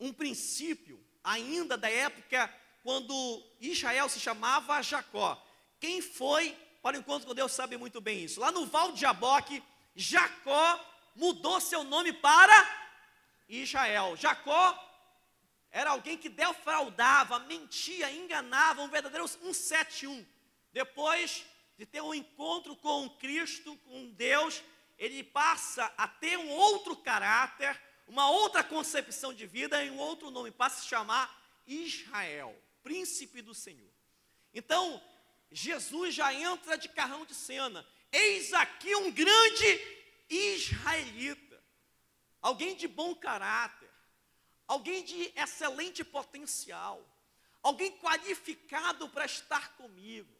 um 0.00 0.12
princípio, 0.12 1.02
ainda 1.22 1.76
da 1.76 1.90
época 1.90 2.52
quando 2.82 3.44
Israel 3.60 4.08
se 4.08 4.18
chamava 4.20 4.82
Jacó. 4.82 5.42
Quem 5.80 6.00
foi 6.00 6.56
para 6.82 6.96
o 6.96 7.00
encontro 7.00 7.26
com 7.26 7.34
Deus 7.34 7.52
sabe 7.52 7.76
muito 7.76 8.00
bem 8.00 8.24
isso. 8.24 8.40
Lá 8.40 8.50
no 8.50 8.66
Val 8.66 8.92
de 8.92 9.00
Jaboque, 9.00 9.62
Jacó 9.94 10.84
mudou 11.14 11.60
seu 11.60 11.82
nome 11.82 12.12
para 12.12 12.88
Israel. 13.48 14.16
Jacó 14.16 14.84
era 15.70 15.90
alguém 15.90 16.16
que 16.16 16.28
defraudava, 16.28 17.40
mentia, 17.40 18.10
enganava, 18.10 18.82
um 18.82 18.88
verdadeiro 18.88 19.26
171. 19.26 20.24
Depois 20.72 21.44
de 21.76 21.84
ter 21.84 22.00
um 22.00 22.14
encontro 22.14 22.74
com 22.76 23.08
Cristo, 23.10 23.76
com 23.78 24.10
Deus, 24.10 24.62
ele 24.98 25.22
passa 25.22 25.92
a 25.96 26.08
ter 26.08 26.36
um 26.38 26.48
outro 26.50 26.96
caráter, 26.96 27.80
uma 28.06 28.30
outra 28.30 28.64
concepção 28.64 29.32
de 29.32 29.46
vida 29.46 29.84
em 29.84 29.90
um 29.90 29.98
outro 29.98 30.30
nome, 30.30 30.50
passa 30.50 30.78
a 30.78 30.82
se 30.82 30.88
chamar 30.88 31.62
Israel, 31.66 32.56
príncipe 32.82 33.42
do 33.42 33.54
Senhor. 33.54 33.92
Então, 34.52 35.00
Jesus 35.50 36.14
já 36.14 36.32
entra 36.32 36.76
de 36.76 36.88
carrão 36.88 37.24
de 37.24 37.34
cena. 37.34 37.86
Eis 38.12 38.52
aqui 38.52 38.94
um 38.94 39.10
grande 39.10 39.80
israelita, 40.28 41.62
alguém 42.40 42.76
de 42.76 42.86
bom 42.86 43.14
caráter, 43.14 43.90
alguém 44.66 45.02
de 45.04 45.32
excelente 45.34 46.04
potencial, 46.04 47.06
alguém 47.62 47.92
qualificado 47.98 49.08
para 49.08 49.24
estar 49.24 49.76
comigo. 49.76 50.34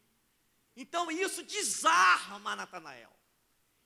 Então 0.77 1.11
isso 1.11 1.43
desarma 1.43 2.55
Natanael. 2.55 3.13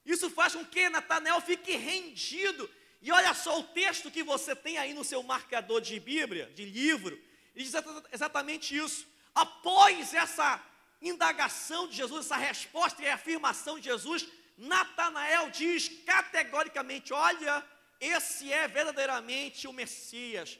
Isso 0.04 0.28
faz 0.28 0.54
com 0.54 0.64
que 0.64 0.88
Natanael 0.88 1.40
fique 1.40 1.76
rendido. 1.76 2.68
E 3.00 3.10
olha 3.10 3.34
só 3.34 3.58
o 3.58 3.64
texto 3.64 4.10
que 4.10 4.22
você 4.22 4.54
tem 4.54 4.78
aí 4.78 4.92
no 4.92 5.04
seu 5.04 5.22
marcador 5.22 5.80
de 5.80 5.98
Bíblia, 5.98 6.52
de 6.54 6.64
livro, 6.64 7.20
e 7.54 7.62
diz 7.62 7.72
exatamente 8.12 8.76
isso. 8.76 9.06
Após 9.34 10.12
essa 10.12 10.62
indagação 11.02 11.88
de 11.88 11.96
Jesus, 11.96 12.26
essa 12.26 12.36
resposta 12.36 13.02
e 13.02 13.08
afirmação 13.08 13.78
de 13.78 13.86
Jesus, 13.86 14.26
Natanael 14.56 15.50
diz 15.50 15.88
categoricamente: 16.06 17.12
Olha, 17.12 17.64
esse 18.00 18.52
é 18.52 18.68
verdadeiramente 18.68 19.66
o 19.66 19.72
Messias, 19.72 20.58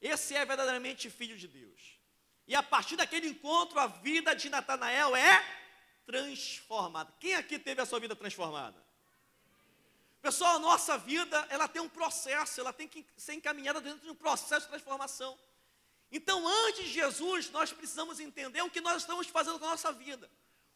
esse 0.00 0.34
é 0.34 0.44
verdadeiramente 0.44 1.10
filho 1.10 1.36
de 1.36 1.46
Deus. 1.46 1.98
E 2.46 2.54
a 2.54 2.62
partir 2.62 2.96
daquele 2.96 3.28
encontro, 3.28 3.78
a 3.78 3.86
vida 3.86 4.34
de 4.34 4.48
Natanael 4.48 5.14
é 5.14 5.44
transformada. 6.04 7.12
Quem 7.20 7.34
aqui 7.34 7.58
teve 7.58 7.80
a 7.80 7.86
sua 7.86 8.00
vida 8.00 8.16
transformada? 8.16 8.82
Pessoal, 10.20 10.56
a 10.56 10.58
nossa 10.58 10.96
vida, 10.96 11.46
ela 11.50 11.66
tem 11.66 11.82
um 11.82 11.88
processo, 11.88 12.60
ela 12.60 12.72
tem 12.72 12.86
que 12.86 13.04
ser 13.16 13.34
encaminhada 13.34 13.80
dentro 13.80 14.00
de 14.00 14.10
um 14.10 14.14
processo 14.14 14.66
de 14.66 14.68
transformação. 14.68 15.36
Então, 16.12 16.46
antes 16.66 16.84
de 16.84 16.92
Jesus, 16.92 17.50
nós 17.50 17.72
precisamos 17.72 18.20
entender 18.20 18.60
o 18.60 18.70
que 18.70 18.82
nós 18.82 18.98
estamos 18.98 19.26
fazendo 19.26 19.58
com 19.58 19.64
a 19.64 19.70
nossa 19.70 19.90
vida. 19.92 20.30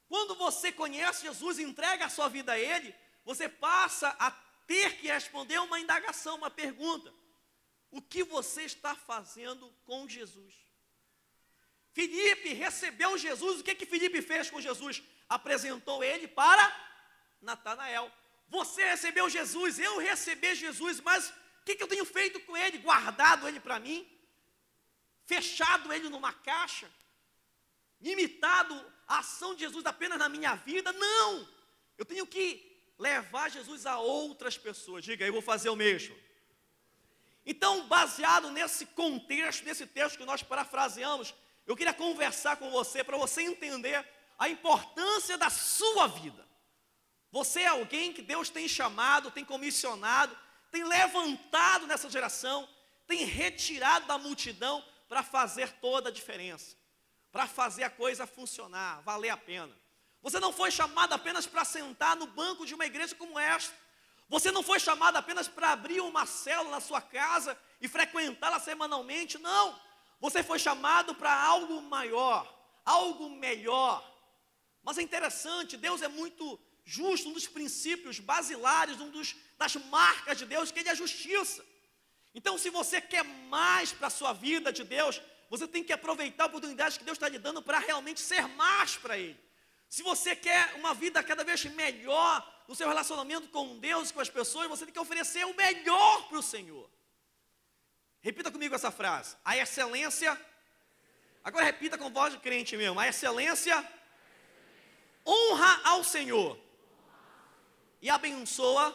Quando 0.08 0.34
você 0.34 0.72
conhece 0.72 1.26
Jesus 1.26 1.58
entrega 1.58 2.06
a 2.06 2.08
sua 2.08 2.28
vida 2.28 2.52
a 2.52 2.58
Ele, 2.58 2.94
você 3.22 3.46
passa 3.46 4.16
a 4.18 4.30
ter 4.66 4.96
que 4.96 5.08
responder 5.08 5.58
uma 5.60 5.78
indagação, 5.78 6.36
uma 6.36 6.50
pergunta: 6.50 7.12
O 7.90 8.00
que 8.00 8.24
você 8.24 8.62
está 8.62 8.94
fazendo 8.94 9.70
com 9.84 10.08
Jesus? 10.08 10.54
Felipe 11.92 12.52
recebeu 12.52 13.16
Jesus, 13.16 13.60
o 13.60 13.64
que 13.64 13.74
que 13.74 13.86
Felipe 13.86 14.20
fez 14.22 14.50
com 14.50 14.60
Jesus? 14.60 15.02
Apresentou 15.28 16.04
ele 16.04 16.28
para 16.28 16.64
Natanael. 17.40 18.12
Você 18.48 18.84
recebeu 18.84 19.28
Jesus, 19.30 19.78
eu 19.78 19.98
recebi 19.98 20.54
Jesus, 20.54 21.00
mas 21.00 21.30
o 21.30 21.64
que, 21.64 21.74
que 21.74 21.82
eu 21.82 21.88
tenho 21.88 22.04
feito 22.04 22.38
com 22.40 22.56
ele? 22.56 22.78
Guardado 22.78 23.48
ele 23.48 23.58
para 23.58 23.80
mim? 23.80 24.06
Fechado 25.26 25.92
ele 25.92 26.08
numa 26.08 26.32
caixa, 26.32 26.90
imitado 28.00 28.74
a 29.06 29.18
ação 29.18 29.54
de 29.54 29.60
Jesus 29.60 29.84
apenas 29.84 30.18
na 30.18 30.28
minha 30.28 30.54
vida. 30.54 30.92
Não! 30.92 31.48
Eu 31.98 32.04
tenho 32.04 32.26
que 32.26 32.46
levar 32.98 33.50
Jesus 33.50 33.86
a 33.86 33.98
outras 33.98 34.56
pessoas. 34.56 35.04
Diga, 35.04 35.26
eu 35.26 35.32
vou 35.32 35.42
fazer 35.42 35.68
o 35.68 35.76
mesmo. 35.76 36.16
Então, 37.44 37.86
baseado 37.86 38.50
nesse 38.50 38.86
contexto, 38.86 39.64
nesse 39.64 39.86
texto 39.86 40.18
que 40.18 40.24
nós 40.24 40.42
parafraseamos, 40.42 41.34
eu 41.66 41.76
queria 41.76 41.94
conversar 41.94 42.56
com 42.56 42.70
você 42.70 43.04
para 43.04 43.16
você 43.16 43.42
entender 43.42 44.04
a 44.38 44.48
importância 44.48 45.36
da 45.38 45.50
sua 45.50 46.06
vida. 46.06 46.46
Você 47.30 47.60
é 47.60 47.66
alguém 47.66 48.12
que 48.12 48.22
Deus 48.22 48.48
tem 48.48 48.66
chamado, 48.68 49.30
tem 49.30 49.44
comissionado, 49.44 50.36
tem 50.70 50.84
levantado 50.84 51.86
nessa 51.86 52.08
geração, 52.10 52.68
tem 53.06 53.24
retirado 53.24 54.06
da 54.06 54.18
multidão 54.18 54.84
para 55.08 55.22
fazer 55.22 55.70
toda 55.80 56.08
a 56.08 56.12
diferença, 56.12 56.76
para 57.30 57.46
fazer 57.46 57.84
a 57.84 57.90
coisa 57.90 58.26
funcionar, 58.26 59.02
valer 59.02 59.30
a 59.30 59.36
pena. 59.36 59.74
Você 60.22 60.40
não 60.40 60.52
foi 60.52 60.70
chamado 60.70 61.12
apenas 61.12 61.46
para 61.46 61.64
sentar 61.64 62.16
no 62.16 62.26
banco 62.26 62.66
de 62.66 62.74
uma 62.74 62.86
igreja 62.86 63.14
como 63.14 63.38
esta. 63.38 63.74
Você 64.28 64.50
não 64.50 64.62
foi 64.62 64.80
chamado 64.80 65.16
apenas 65.16 65.46
para 65.46 65.70
abrir 65.70 66.00
uma 66.00 66.26
célula 66.26 66.70
na 66.70 66.80
sua 66.80 67.00
casa 67.00 67.56
e 67.80 67.86
frequentá-la 67.86 68.58
semanalmente. 68.58 69.38
Não. 69.38 69.78
Você 70.20 70.42
foi 70.42 70.58
chamado 70.58 71.14
para 71.14 71.32
algo 71.32 71.80
maior, 71.82 72.52
algo 72.84 73.30
melhor. 73.30 74.04
Mas 74.82 74.98
é 74.98 75.02
interessante, 75.02 75.76
Deus 75.76 76.02
é 76.02 76.08
muito 76.08 76.58
justo, 76.84 77.28
um 77.28 77.32
dos 77.32 77.46
princípios 77.46 78.18
basilares, 78.20 79.00
um 79.00 79.10
dos, 79.10 79.36
das 79.58 79.74
marcas 79.76 80.38
de 80.38 80.46
Deus, 80.46 80.70
que 80.70 80.78
ele 80.80 80.88
é 80.88 80.94
justiça. 80.94 81.64
Então, 82.36 82.58
se 82.58 82.68
você 82.68 83.00
quer 83.00 83.24
mais 83.24 83.94
para 83.94 84.08
a 84.08 84.10
sua 84.10 84.34
vida 84.34 84.70
de 84.70 84.84
Deus, 84.84 85.22
você 85.48 85.66
tem 85.66 85.82
que 85.82 85.90
aproveitar 85.90 86.44
a 86.44 86.46
oportunidade 86.48 86.98
que 86.98 87.04
Deus 87.04 87.16
está 87.16 87.30
lhe 87.30 87.38
dando 87.38 87.62
para 87.62 87.78
realmente 87.78 88.20
ser 88.20 88.46
mais 88.48 88.94
para 88.94 89.16
Ele. 89.16 89.40
Se 89.88 90.02
você 90.02 90.36
quer 90.36 90.74
uma 90.74 90.92
vida 90.92 91.22
cada 91.22 91.42
vez 91.42 91.64
melhor 91.64 92.46
no 92.68 92.74
seu 92.74 92.86
relacionamento 92.88 93.48
com 93.48 93.78
Deus 93.78 94.10
e 94.10 94.12
com 94.12 94.20
as 94.20 94.28
pessoas, 94.28 94.68
você 94.68 94.84
tem 94.84 94.92
que 94.92 95.00
oferecer 95.00 95.46
o 95.46 95.54
melhor 95.54 96.28
para 96.28 96.38
o 96.38 96.42
Senhor. 96.42 96.90
Repita 98.20 98.50
comigo 98.50 98.74
essa 98.74 98.90
frase. 98.90 99.34
A 99.42 99.56
excelência. 99.56 100.38
Agora 101.42 101.64
repita 101.64 101.96
com 101.96 102.10
voz 102.10 102.34
de 102.34 102.38
crente 102.40 102.76
mesmo. 102.76 103.00
A 103.00 103.08
excelência 103.08 103.82
honra 105.26 105.80
ao 105.84 106.04
Senhor 106.04 106.60
e 108.02 108.10
abençoa 108.10 108.94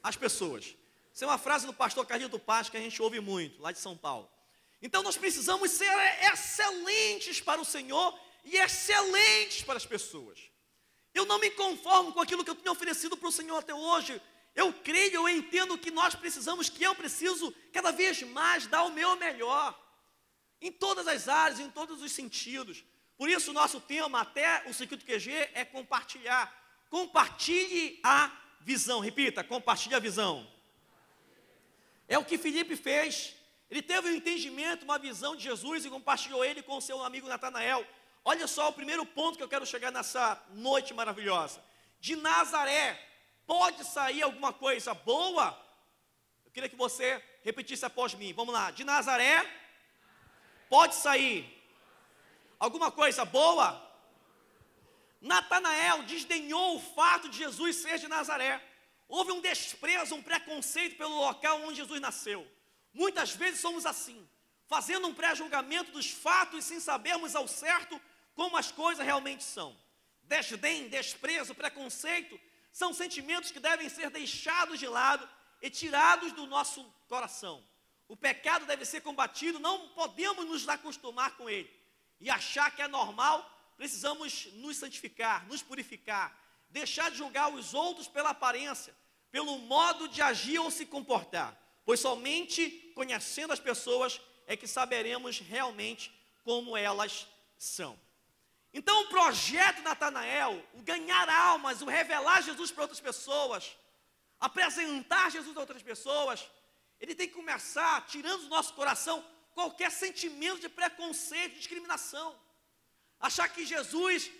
as 0.00 0.14
pessoas. 0.14 0.76
Isso 1.12 1.24
é 1.24 1.26
uma 1.26 1.38
frase 1.38 1.66
do 1.66 1.74
pastor 1.74 2.06
Carlito 2.06 2.38
Paz 2.38 2.68
que 2.68 2.76
a 2.76 2.80
gente 2.80 3.00
ouve 3.02 3.20
muito, 3.20 3.60
lá 3.60 3.70
de 3.70 3.78
São 3.78 3.96
Paulo. 3.96 4.30
Então 4.80 5.02
nós 5.02 5.16
precisamos 5.16 5.70
ser 5.70 5.92
excelentes 6.32 7.40
para 7.40 7.60
o 7.60 7.64
Senhor 7.64 8.18
e 8.44 8.56
excelentes 8.56 9.62
para 9.62 9.76
as 9.76 9.86
pessoas. 9.86 10.40
Eu 11.14 11.26
não 11.26 11.38
me 11.38 11.50
conformo 11.50 12.12
com 12.12 12.20
aquilo 12.20 12.42
que 12.42 12.50
eu 12.50 12.54
tenho 12.54 12.72
oferecido 12.72 13.16
para 13.16 13.28
o 13.28 13.32
Senhor 13.32 13.56
até 13.58 13.74
hoje. 13.74 14.20
Eu 14.54 14.72
creio, 14.72 15.14
eu 15.14 15.28
entendo 15.28 15.78
que 15.78 15.90
nós 15.90 16.14
precisamos, 16.14 16.68
que 16.68 16.82
eu 16.82 16.94
preciso 16.94 17.54
cada 17.72 17.90
vez 17.90 18.22
mais 18.22 18.66
dar 18.66 18.84
o 18.84 18.90
meu 18.90 19.14
melhor. 19.16 19.78
Em 20.60 20.72
todas 20.72 21.06
as 21.06 21.28
áreas, 21.28 21.60
em 21.60 21.70
todos 21.70 22.02
os 22.02 22.12
sentidos. 22.12 22.84
Por 23.16 23.28
isso, 23.28 23.50
o 23.50 23.54
nosso 23.54 23.80
tema, 23.80 24.20
até 24.20 24.64
o 24.66 24.74
circuito 24.74 25.04
QG, 25.04 25.30
é 25.54 25.64
compartilhar. 25.64 26.52
Compartilhe 26.88 28.00
a 28.02 28.30
visão. 28.60 29.00
Repita, 29.00 29.44
compartilhe 29.44 29.94
a 29.94 29.98
visão. 29.98 30.50
É 32.14 32.18
o 32.18 32.24
que 32.30 32.36
Felipe 32.36 32.76
fez. 32.76 33.34
Ele 33.70 33.80
teve 33.80 34.08
um 34.08 34.16
entendimento, 34.16 34.84
uma 34.88 34.98
visão 34.98 35.34
de 35.34 35.44
Jesus 35.44 35.86
e 35.86 35.92
compartilhou 35.96 36.44
ele 36.44 36.62
com 36.62 36.78
seu 36.78 37.02
amigo 37.02 37.26
Natanael. 37.26 37.86
Olha 38.22 38.46
só 38.46 38.68
o 38.68 38.76
primeiro 38.80 39.04
ponto 39.18 39.38
que 39.38 39.44
eu 39.44 39.48
quero 39.48 39.64
chegar 39.64 39.90
nessa 39.90 40.24
noite 40.50 40.92
maravilhosa. 40.92 41.58
De 41.98 42.14
Nazaré 42.14 43.00
pode 43.46 43.82
sair 43.84 44.22
alguma 44.22 44.52
coisa 44.52 44.92
boa? 44.92 45.46
Eu 46.44 46.50
queria 46.50 46.68
que 46.68 46.76
você 46.76 47.06
repetisse 47.42 47.86
após 47.86 48.12
mim. 48.12 48.34
Vamos 48.34 48.52
lá. 48.52 48.70
De 48.70 48.84
Nazaré 48.84 49.36
pode 50.68 50.94
sair 50.94 51.38
alguma 52.58 52.90
coisa 52.90 53.24
boa? 53.24 53.68
Natanael 55.18 56.02
desdenhou 56.02 56.76
o 56.76 56.80
fato 56.80 57.30
de 57.30 57.38
Jesus 57.38 57.76
ser 57.76 57.98
de 57.98 58.06
Nazaré. 58.06 58.60
Houve 59.08 59.32
um 59.32 59.40
desprezo, 59.40 60.14
um 60.14 60.22
preconceito 60.22 60.96
pelo 60.96 61.14
local 61.14 61.60
onde 61.62 61.76
Jesus 61.76 62.00
nasceu. 62.00 62.46
Muitas 62.92 63.30
vezes 63.34 63.60
somos 63.60 63.84
assim, 63.86 64.26
fazendo 64.66 65.06
um 65.06 65.14
pré-julgamento 65.14 65.92
dos 65.92 66.10
fatos 66.10 66.64
sem 66.64 66.80
sabermos 66.80 67.34
ao 67.34 67.46
certo 67.48 68.00
como 68.34 68.56
as 68.56 68.72
coisas 68.72 69.04
realmente 69.04 69.44
são. 69.44 69.76
Desdém, 70.22 70.88
desprezo, 70.88 71.54
preconceito 71.54 72.40
são 72.70 72.92
sentimentos 72.94 73.50
que 73.50 73.60
devem 73.60 73.88
ser 73.88 74.08
deixados 74.10 74.78
de 74.78 74.86
lado 74.86 75.28
e 75.60 75.68
tirados 75.68 76.32
do 76.32 76.46
nosso 76.46 76.82
coração. 77.06 77.62
O 78.08 78.16
pecado 78.16 78.66
deve 78.66 78.84
ser 78.84 79.00
combatido, 79.02 79.58
não 79.58 79.88
podemos 79.90 80.46
nos 80.46 80.68
acostumar 80.68 81.36
com 81.36 81.48
ele 81.48 81.70
e 82.20 82.30
achar 82.30 82.70
que 82.74 82.82
é 82.82 82.88
normal, 82.88 83.48
precisamos 83.76 84.46
nos 84.54 84.76
santificar, 84.76 85.46
nos 85.46 85.62
purificar, 85.62 86.36
deixar 86.72 87.10
de 87.10 87.18
julgar 87.18 87.52
os 87.52 87.74
outros 87.74 88.08
pela 88.08 88.30
aparência, 88.30 88.94
pelo 89.30 89.58
modo 89.58 90.08
de 90.08 90.20
agir 90.20 90.58
ou 90.58 90.70
se 90.70 90.84
comportar, 90.86 91.56
pois 91.84 92.00
somente 92.00 92.92
conhecendo 92.94 93.52
as 93.52 93.60
pessoas 93.60 94.20
é 94.46 94.56
que 94.56 94.66
saberemos 94.66 95.38
realmente 95.38 96.12
como 96.42 96.76
elas 96.76 97.28
são. 97.56 97.98
Então, 98.74 99.02
o 99.02 99.08
projeto 99.08 99.76
de 99.76 99.82
Natanael, 99.82 100.66
o 100.72 100.82
ganhar 100.82 101.28
almas, 101.28 101.82
o 101.82 101.86
revelar 101.86 102.42
Jesus 102.42 102.70
para 102.70 102.84
outras 102.84 103.00
pessoas, 103.00 103.76
apresentar 104.40 105.30
Jesus 105.30 105.54
a 105.56 105.60
outras 105.60 105.82
pessoas, 105.82 106.48
ele 106.98 107.14
tem 107.14 107.28
que 107.28 107.34
começar 107.34 108.06
tirando 108.06 108.42
do 108.42 108.48
nosso 108.48 108.72
coração 108.72 109.22
qualquer 109.54 109.90
sentimento 109.90 110.60
de 110.60 110.70
preconceito, 110.70 111.52
de 111.52 111.58
discriminação. 111.58 112.34
Achar 113.20 113.48
que 113.48 113.66
Jesus 113.66 114.30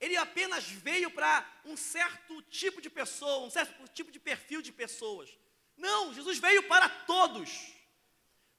ele 0.00 0.16
apenas 0.16 0.64
veio 0.64 1.10
para 1.10 1.46
um 1.64 1.76
certo 1.76 2.40
tipo 2.42 2.80
de 2.80 2.88
pessoa, 2.88 3.46
um 3.46 3.50
certo 3.50 3.86
tipo 3.88 4.10
de 4.10 4.18
perfil 4.18 4.62
de 4.62 4.72
pessoas. 4.72 5.28
Não, 5.76 6.14
Jesus 6.14 6.38
veio 6.38 6.62
para 6.64 6.88
todos. 6.88 7.72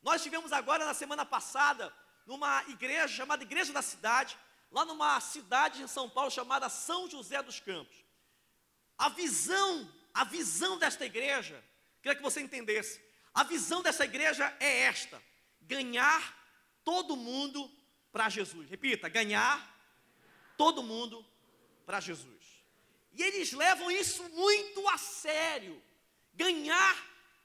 Nós 0.03 0.21
tivemos 0.21 0.51
agora 0.51 0.85
na 0.85 0.93
semana 0.93 1.25
passada 1.25 1.93
numa 2.25 2.63
igreja 2.69 3.07
chamada 3.07 3.43
Igreja 3.43 3.73
da 3.73 3.81
Cidade, 3.81 4.37
lá 4.71 4.85
numa 4.85 5.19
cidade 5.19 5.81
em 5.81 5.87
São 5.87 6.07
Paulo 6.07 6.29
chamada 6.29 6.69
São 6.69 7.09
José 7.09 7.41
dos 7.41 7.59
Campos. 7.59 7.95
A 8.97 9.09
visão, 9.09 9.91
a 10.13 10.23
visão 10.23 10.77
desta 10.77 11.05
igreja, 11.05 11.63
queria 12.01 12.15
que 12.15 12.21
você 12.21 12.39
entendesse. 12.39 13.03
A 13.33 13.43
visão 13.43 13.81
dessa 13.81 14.05
igreja 14.05 14.55
é 14.59 14.81
esta: 14.81 15.21
ganhar 15.61 16.37
todo 16.83 17.15
mundo 17.15 17.69
para 18.11 18.29
Jesus. 18.29 18.69
Repita, 18.69 19.09
ganhar 19.09 19.69
todo 20.55 20.83
mundo 20.83 21.25
para 21.85 21.99
Jesus. 21.99 22.63
E 23.13 23.21
eles 23.21 23.51
levam 23.51 23.91
isso 23.91 24.23
muito 24.29 24.87
a 24.89 24.97
sério. 24.97 25.81
Ganhar 26.33 26.95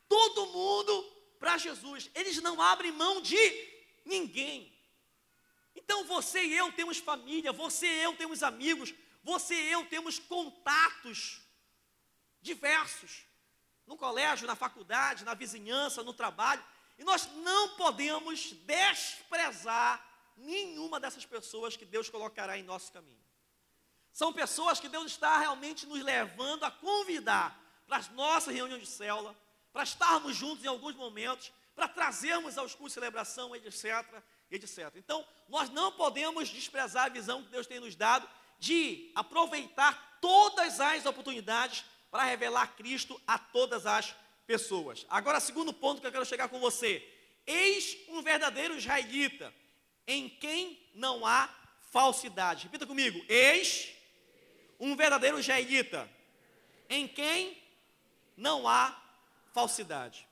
todo 0.08 0.46
mundo 0.46 1.02
para 1.38 1.58
Jesus. 1.58 2.10
Eles 2.14 2.40
não 2.40 2.60
abrem 2.60 2.92
mão 2.92 3.20
de 3.20 3.36
ninguém. 4.04 4.72
Então 5.74 6.04
você 6.04 6.42
e 6.44 6.56
eu 6.56 6.72
temos 6.72 6.98
família, 6.98 7.52
você 7.52 7.86
e 7.86 8.02
eu 8.02 8.16
temos 8.16 8.42
amigos, 8.42 8.94
você 9.22 9.54
e 9.54 9.72
eu 9.72 9.84
temos 9.86 10.18
contatos 10.18 11.40
diversos 12.40 13.26
no 13.86 13.96
colégio, 13.96 14.46
na 14.46 14.56
faculdade, 14.56 15.24
na 15.24 15.34
vizinhança, 15.34 16.02
no 16.02 16.12
trabalho, 16.12 16.64
e 16.98 17.04
nós 17.04 17.26
não 17.36 17.76
podemos 17.76 18.52
desprezar 18.52 20.04
nenhuma 20.36 20.98
dessas 20.98 21.24
pessoas 21.24 21.76
que 21.76 21.84
Deus 21.84 22.08
colocará 22.08 22.58
em 22.58 22.62
nosso 22.62 22.92
caminho. 22.92 23.15
São 24.16 24.32
pessoas 24.32 24.80
que 24.80 24.88
Deus 24.88 25.12
está 25.12 25.36
realmente 25.36 25.84
nos 25.84 26.02
levando 26.02 26.64
a 26.64 26.70
convidar 26.70 27.54
para 27.86 27.98
as 27.98 28.08
nossas 28.12 28.54
reuniões 28.54 28.80
de 28.80 28.88
célula, 28.88 29.36
para 29.74 29.82
estarmos 29.82 30.34
juntos 30.34 30.64
em 30.64 30.68
alguns 30.68 30.94
momentos, 30.94 31.52
para 31.74 31.86
trazermos 31.86 32.56
aos 32.56 32.74
cursos 32.74 32.92
de 32.92 32.94
celebração, 32.94 33.54
etc, 33.54 33.84
etc. 34.50 34.90
Então, 34.94 35.22
nós 35.50 35.68
não 35.68 35.92
podemos 35.92 36.48
desprezar 36.48 37.04
a 37.04 37.08
visão 37.10 37.42
que 37.42 37.50
Deus 37.50 37.66
tem 37.66 37.78
nos 37.78 37.94
dado 37.94 38.26
de 38.58 39.12
aproveitar 39.14 40.16
todas 40.18 40.80
as 40.80 41.04
oportunidades 41.04 41.84
para 42.10 42.24
revelar 42.24 42.74
Cristo 42.74 43.20
a 43.26 43.38
todas 43.38 43.84
as 43.84 44.16
pessoas. 44.46 45.04
Agora, 45.10 45.40
segundo 45.40 45.74
ponto 45.74 46.00
que 46.00 46.06
eu 46.06 46.12
quero 46.12 46.24
chegar 46.24 46.48
com 46.48 46.58
você: 46.58 47.06
eis 47.46 47.98
um 48.08 48.22
verdadeiro 48.22 48.78
israelita 48.78 49.52
em 50.06 50.26
quem 50.26 50.90
não 50.94 51.26
há 51.26 51.50
falsidade. 51.92 52.62
Repita 52.62 52.86
comigo: 52.86 53.22
eis 53.28 53.94
um 54.78 54.94
verdadeiro 54.96 55.38
israelita 55.38 56.08
em 56.88 57.06
quem 57.08 57.60
não 58.36 58.68
há 58.68 58.96
falsidade. 59.52 60.26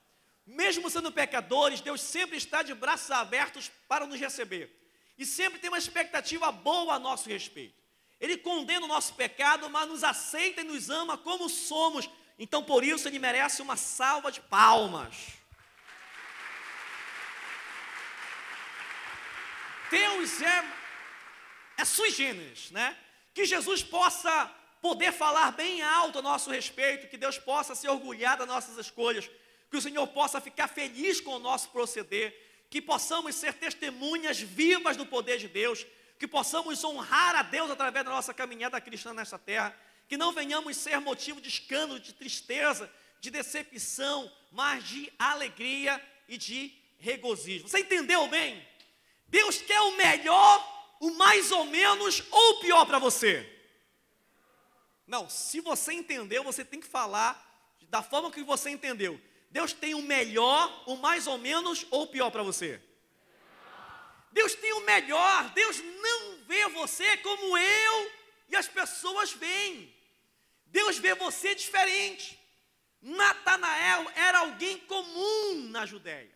Mesmo 0.46 0.90
sendo 0.90 1.10
pecadores, 1.10 1.80
Deus 1.80 2.00
sempre 2.00 2.36
está 2.36 2.62
de 2.62 2.74
braços 2.74 3.10
abertos 3.10 3.70
para 3.88 4.06
nos 4.06 4.20
receber. 4.20 4.70
E 5.16 5.24
sempre 5.24 5.58
tem 5.58 5.70
uma 5.70 5.78
expectativa 5.78 6.52
boa 6.52 6.94
a 6.94 6.98
nosso 6.98 7.28
respeito. 7.28 7.82
Ele 8.20 8.36
condena 8.36 8.84
o 8.84 8.88
nosso 8.88 9.14
pecado, 9.14 9.68
mas 9.70 9.88
nos 9.88 10.04
aceita 10.04 10.60
e 10.60 10.64
nos 10.64 10.90
ama 10.90 11.16
como 11.16 11.48
somos. 11.48 12.08
Então, 12.38 12.62
por 12.62 12.84
isso, 12.84 13.08
ele 13.08 13.18
merece 13.18 13.62
uma 13.62 13.76
salva 13.76 14.30
de 14.30 14.40
palmas. 14.40 15.16
Deus 19.90 20.42
é, 20.42 20.64
é 21.78 21.84
sui 21.84 22.10
generis, 22.10 22.70
né? 22.70 22.96
Que 23.34 23.44
Jesus 23.44 23.82
possa 23.82 24.46
poder 24.80 25.12
falar 25.12 25.50
bem 25.50 25.82
alto 25.82 26.20
a 26.20 26.22
nosso 26.22 26.50
respeito, 26.50 27.08
que 27.08 27.16
Deus 27.16 27.38
possa 27.38 27.74
se 27.74 27.88
orgulhar 27.88 28.36
das 28.36 28.46
nossas 28.46 28.78
escolhas, 28.78 29.28
que 29.70 29.76
o 29.76 29.82
Senhor 29.82 30.06
possa 30.06 30.40
ficar 30.40 30.68
feliz 30.68 31.20
com 31.20 31.32
o 31.32 31.38
nosso 31.38 31.70
proceder, 31.70 32.38
que 32.70 32.80
possamos 32.80 33.34
ser 33.34 33.54
testemunhas 33.54 34.38
vivas 34.38 34.96
do 34.96 35.06
poder 35.06 35.38
de 35.38 35.48
Deus, 35.48 35.86
que 36.18 36.28
possamos 36.28 36.82
honrar 36.84 37.34
a 37.34 37.42
Deus 37.42 37.70
através 37.70 38.04
da 38.04 38.10
nossa 38.10 38.32
caminhada 38.32 38.80
cristã 38.80 39.12
nesta 39.12 39.38
terra, 39.38 39.76
que 40.08 40.16
não 40.16 40.32
venhamos 40.32 40.76
ser 40.76 41.00
motivo 41.00 41.40
de 41.40 41.48
escândalo, 41.48 41.98
de 41.98 42.12
tristeza, 42.12 42.90
de 43.20 43.30
decepção, 43.30 44.30
mas 44.52 44.84
de 44.84 45.12
alegria 45.18 46.00
e 46.28 46.36
de 46.36 46.72
regozijo. 46.98 47.66
Você 47.66 47.80
entendeu 47.80 48.28
bem? 48.28 48.62
Deus 49.28 49.60
quer 49.62 49.80
o 49.80 49.96
melhor, 49.96 50.83
o 51.00 51.10
mais 51.10 51.50
ou 51.50 51.64
menos 51.66 52.22
ou 52.30 52.60
pior 52.60 52.84
para 52.86 52.98
você. 52.98 53.50
Não, 55.06 55.28
se 55.28 55.60
você 55.60 55.92
entendeu, 55.92 56.42
você 56.42 56.64
tem 56.64 56.80
que 56.80 56.86
falar 56.86 57.40
da 57.88 58.02
forma 58.02 58.30
que 58.30 58.42
você 58.42 58.70
entendeu. 58.70 59.20
Deus 59.50 59.72
tem 59.72 59.94
o 59.94 60.02
melhor, 60.02 60.82
o 60.86 60.96
mais 60.96 61.26
ou 61.26 61.38
menos 61.38 61.86
ou 61.90 62.06
pior 62.08 62.30
para 62.30 62.42
você? 62.42 62.80
Deus 64.32 64.54
tem 64.56 64.72
o 64.72 64.80
melhor. 64.80 65.50
Deus 65.50 65.80
não 65.80 66.38
vê 66.46 66.68
você 66.70 67.16
como 67.18 67.56
eu 67.56 68.12
e 68.48 68.56
as 68.56 68.66
pessoas 68.66 69.32
veem. 69.32 69.94
Deus 70.66 70.98
vê 70.98 71.14
você 71.14 71.54
diferente. 71.54 72.36
Natanael 73.00 74.10
era 74.16 74.38
alguém 74.38 74.78
comum 74.78 75.68
na 75.68 75.86
Judéia. 75.86 76.33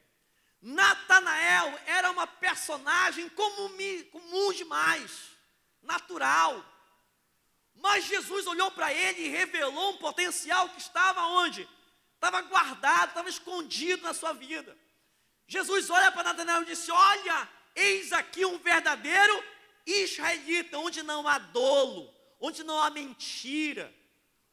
Natanael 0.60 1.78
era 1.86 2.10
uma 2.10 2.26
personagem 2.26 3.28
comum, 3.30 3.70
comum 4.10 4.52
demais, 4.52 5.30
natural. 5.82 6.64
Mas 7.74 8.04
Jesus 8.04 8.46
olhou 8.46 8.70
para 8.72 8.92
ele 8.92 9.26
e 9.26 9.28
revelou 9.28 9.92
um 9.92 9.98
potencial 9.98 10.68
que 10.70 10.80
estava 10.80 11.22
onde? 11.22 11.68
estava 12.18 12.42
guardado, 12.42 13.10
estava 13.10 13.28
escondido 13.28 14.02
na 14.02 14.12
sua 14.12 14.32
vida. 14.32 14.76
Jesus 15.46 15.88
olha 15.88 16.12
para 16.12 16.24
Natanael 16.24 16.62
e 16.62 16.66
disse: 16.66 16.90
Olha, 16.90 17.48
eis 17.74 18.12
aqui 18.12 18.44
um 18.44 18.58
verdadeiro 18.58 19.42
israelita, 19.86 20.78
onde 20.78 21.02
não 21.02 21.26
há 21.26 21.38
dolo, 21.38 22.12
onde 22.40 22.62
não 22.62 22.82
há 22.82 22.90
mentira, 22.90 23.94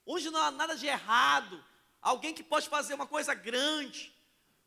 onde 0.05 0.29
não 0.29 0.41
há 0.41 0.51
nada 0.51 0.77
de 0.77 0.85
errado, 0.85 1.63
alguém 2.01 2.33
que 2.33 2.43
pode 2.43 2.69
fazer 2.69 2.93
uma 2.93 3.07
coisa 3.07 3.33
grande. 3.33 4.13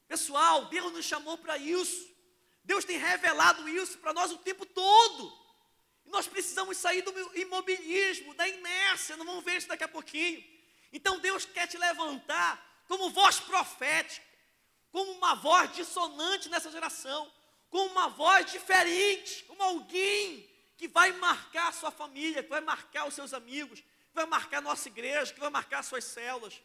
Pessoal, 0.09 0.64
Deus 0.64 0.92
nos 0.92 1.05
chamou 1.05 1.37
para 1.38 1.59
isso. 1.59 2.09
Deus 2.64 2.85
tem 2.85 2.97
revelado 2.97 3.68
isso 3.68 3.99
para 3.99 4.12
nós 4.12 4.33
o 4.33 4.38
tempo 4.38 4.64
todo. 4.64 5.33
E 6.07 6.11
nós 6.11 6.27
precisamos 6.27 6.79
sair 6.79 7.03
do 7.03 7.12
imobilismo, 7.37 8.35
da 8.35 8.49
inércia, 8.49 9.16
não 9.16 9.27
vamos 9.27 9.44
ver 9.44 9.59
isso 9.59 9.68
daqui 9.68 9.85
a 9.85 9.88
pouquinho. 9.88 10.42
Então 10.92 11.18
Deus 11.18 11.44
quer 11.44 11.66
te 11.66 11.77
levantar 11.77 12.83
como 12.88 13.11
voz 13.11 13.38
profética, 13.38 14.27
como 14.90 15.12
uma 15.12 15.35
voz 15.35 15.71
dissonante 15.75 16.49
nessa 16.49 16.71
geração, 16.71 17.31
como 17.68 17.90
uma 17.90 18.09
voz 18.09 18.51
diferente, 18.51 19.44
como 19.44 19.62
alguém 19.62 20.49
que 20.79 20.88
vai 20.88 21.12
marcar 21.12 21.68
a 21.68 21.73
sua 21.73 21.90
família, 21.90 22.42
que 22.42 22.49
vai 22.49 22.62
marcar 22.62 23.07
os 23.07 23.14
seus 23.14 23.35
amigos, 23.35 23.81
que 23.81 24.14
vai 24.14 24.25
marcar 24.25 24.59
a 24.59 24.62
nossa 24.62 24.88
igreja, 24.88 25.33
que 25.35 25.40
vai 25.40 25.51
marcar 25.51 25.83
suas 25.83 26.05
células. 26.05 26.59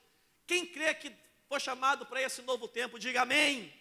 Quem 0.48 0.66
crê 0.66 0.94
que 0.94 1.10
foi 1.54 1.60
chamado 1.60 2.04
para 2.08 2.20
esse 2.20 2.42
novo 2.42 2.68
tempo, 2.68 2.98
diga 2.98 3.22
amém. 3.22 3.58
amém. 3.58 3.74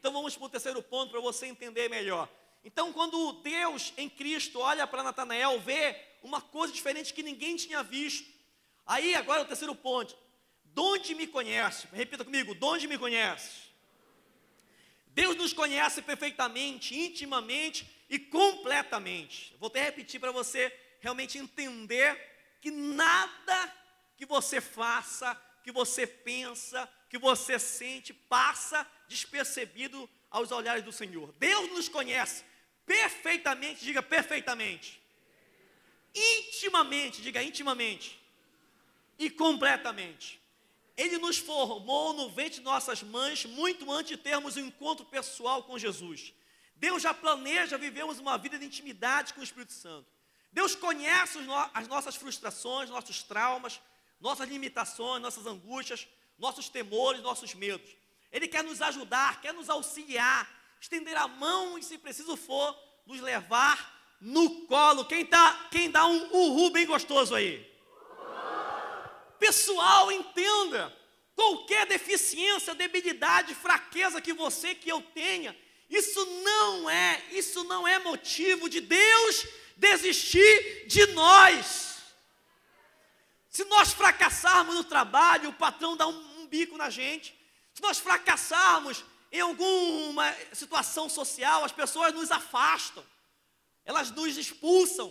Então 0.00 0.12
vamos 0.12 0.34
para 0.36 0.46
o 0.46 0.48
terceiro 0.48 0.82
ponto 0.82 1.12
para 1.12 1.20
você 1.20 1.46
entender 1.46 1.88
melhor. 1.88 2.28
Então, 2.64 2.92
quando 2.92 3.34
Deus 3.34 3.92
em 3.96 4.08
Cristo 4.08 4.58
olha 4.58 4.84
para 4.84 5.04
Natanael, 5.04 5.60
vê 5.60 5.96
uma 6.24 6.40
coisa 6.40 6.74
diferente 6.74 7.14
que 7.14 7.22
ninguém 7.22 7.54
tinha 7.54 7.84
visto. 7.84 8.28
Aí, 8.84 9.14
agora 9.14 9.42
o 9.42 9.44
terceiro 9.44 9.76
ponto. 9.76 10.18
Donde 10.64 11.14
me 11.14 11.28
conhece? 11.28 11.86
Repita 11.92 12.24
comigo, 12.24 12.52
donde 12.52 12.88
me 12.88 12.98
conhece? 12.98 13.68
Deus 15.06 15.36
nos 15.36 15.52
conhece 15.52 16.02
perfeitamente, 16.02 16.98
intimamente 16.98 17.88
e 18.10 18.18
completamente. 18.18 19.54
Vou 19.60 19.68
até 19.68 19.84
repetir 19.84 20.18
para 20.18 20.32
você 20.32 20.76
realmente 21.00 21.38
entender 21.38 22.58
que 22.60 22.72
nada 22.72 23.72
que 24.16 24.26
você 24.26 24.60
faça, 24.60 25.40
que 25.66 25.72
você 25.72 26.06
pensa, 26.06 26.88
que 27.10 27.18
você 27.18 27.58
sente, 27.58 28.14
passa 28.14 28.88
despercebido 29.08 30.08
aos 30.30 30.52
olhares 30.52 30.84
do 30.84 30.92
Senhor. 30.92 31.34
Deus 31.40 31.68
nos 31.72 31.88
conhece 31.88 32.44
perfeitamente, 32.86 33.84
diga 33.84 34.00
perfeitamente. 34.00 35.02
Intimamente, 36.14 37.20
diga 37.20 37.42
intimamente. 37.42 38.16
E 39.18 39.28
completamente. 39.28 40.40
Ele 40.96 41.18
nos 41.18 41.36
formou 41.36 42.12
no 42.12 42.30
ventre 42.30 42.60
de 42.60 42.60
nossas 42.60 43.02
mães 43.02 43.44
muito 43.44 43.90
antes 43.90 44.16
de 44.16 44.22
termos 44.22 44.56
um 44.56 44.66
encontro 44.66 45.04
pessoal 45.06 45.64
com 45.64 45.76
Jesus. 45.76 46.32
Deus 46.76 47.02
já 47.02 47.12
planeja 47.12 47.76
vivermos 47.76 48.20
uma 48.20 48.38
vida 48.38 48.56
de 48.56 48.66
intimidade 48.66 49.34
com 49.34 49.40
o 49.40 49.44
Espírito 49.44 49.72
Santo. 49.72 50.06
Deus 50.52 50.76
conhece 50.76 51.40
as 51.74 51.88
nossas 51.88 52.14
frustrações, 52.14 52.88
nossos 52.88 53.24
traumas, 53.24 53.80
nossas 54.20 54.48
limitações, 54.48 55.22
nossas 55.22 55.46
angústias, 55.46 56.06
nossos 56.38 56.68
temores, 56.68 57.22
nossos 57.22 57.54
medos. 57.54 57.90
Ele 58.32 58.48
quer 58.48 58.62
nos 58.64 58.82
ajudar, 58.82 59.40
quer 59.40 59.54
nos 59.54 59.70
auxiliar, 59.70 60.48
estender 60.80 61.16
a 61.16 61.28
mão 61.28 61.78
e, 61.78 61.82
se 61.82 61.98
preciso 61.98 62.36
for, 62.36 62.76
nos 63.06 63.20
levar 63.20 64.16
no 64.20 64.66
colo. 64.66 65.04
Quem, 65.04 65.24
tá, 65.24 65.68
quem 65.70 65.90
dá 65.90 66.06
um 66.06 66.30
uhul 66.32 66.70
bem 66.70 66.86
gostoso 66.86 67.34
aí? 67.34 67.64
Pessoal, 69.38 70.10
entenda. 70.10 70.94
qualquer 71.34 71.86
deficiência, 71.86 72.74
debilidade, 72.74 73.54
fraqueza 73.54 74.20
que 74.20 74.32
você, 74.32 74.74
que 74.74 74.88
eu 74.88 75.02
tenha, 75.02 75.56
isso 75.88 76.24
não 76.42 76.88
é, 76.88 77.22
isso 77.30 77.62
não 77.64 77.86
é 77.86 77.98
motivo 77.98 78.68
de 78.68 78.80
Deus 78.80 79.46
desistir 79.76 80.86
de 80.86 81.06
nós. 81.08 81.85
Se 83.56 83.64
nós 83.64 83.90
fracassarmos 83.90 84.74
no 84.74 84.84
trabalho, 84.84 85.48
o 85.48 85.52
patrão 85.54 85.96
dá 85.96 86.06
um, 86.06 86.42
um 86.42 86.46
bico 86.46 86.76
na 86.76 86.90
gente. 86.90 87.34
Se 87.72 87.80
nós 87.80 87.96
fracassarmos 87.98 89.02
em 89.32 89.40
alguma 89.40 90.30
situação 90.52 91.08
social, 91.08 91.64
as 91.64 91.72
pessoas 91.72 92.12
nos 92.12 92.30
afastam, 92.30 93.02
elas 93.82 94.10
nos 94.10 94.36
expulsam, 94.36 95.10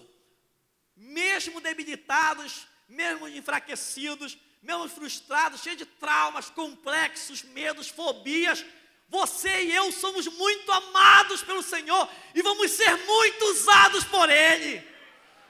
mesmo 0.96 1.60
debilitados, 1.60 2.68
mesmo 2.88 3.28
enfraquecidos, 3.28 4.38
mesmo 4.62 4.88
frustrados, 4.90 5.64
cheios 5.64 5.80
de 5.80 5.86
traumas, 5.88 6.48
complexos, 6.48 7.42
medos, 7.42 7.90
fobias, 7.90 8.64
você 9.10 9.64
e 9.64 9.74
eu 9.74 9.92
somos 9.92 10.28
muito 10.28 10.72
amados 10.72 11.42
pelo 11.42 11.64
Senhor 11.64 12.08
e 12.36 12.44
vamos 12.44 12.70
ser 12.70 12.96
muito 13.08 13.44
usados 13.46 14.04
por 14.04 14.30
Ele. 14.30 14.95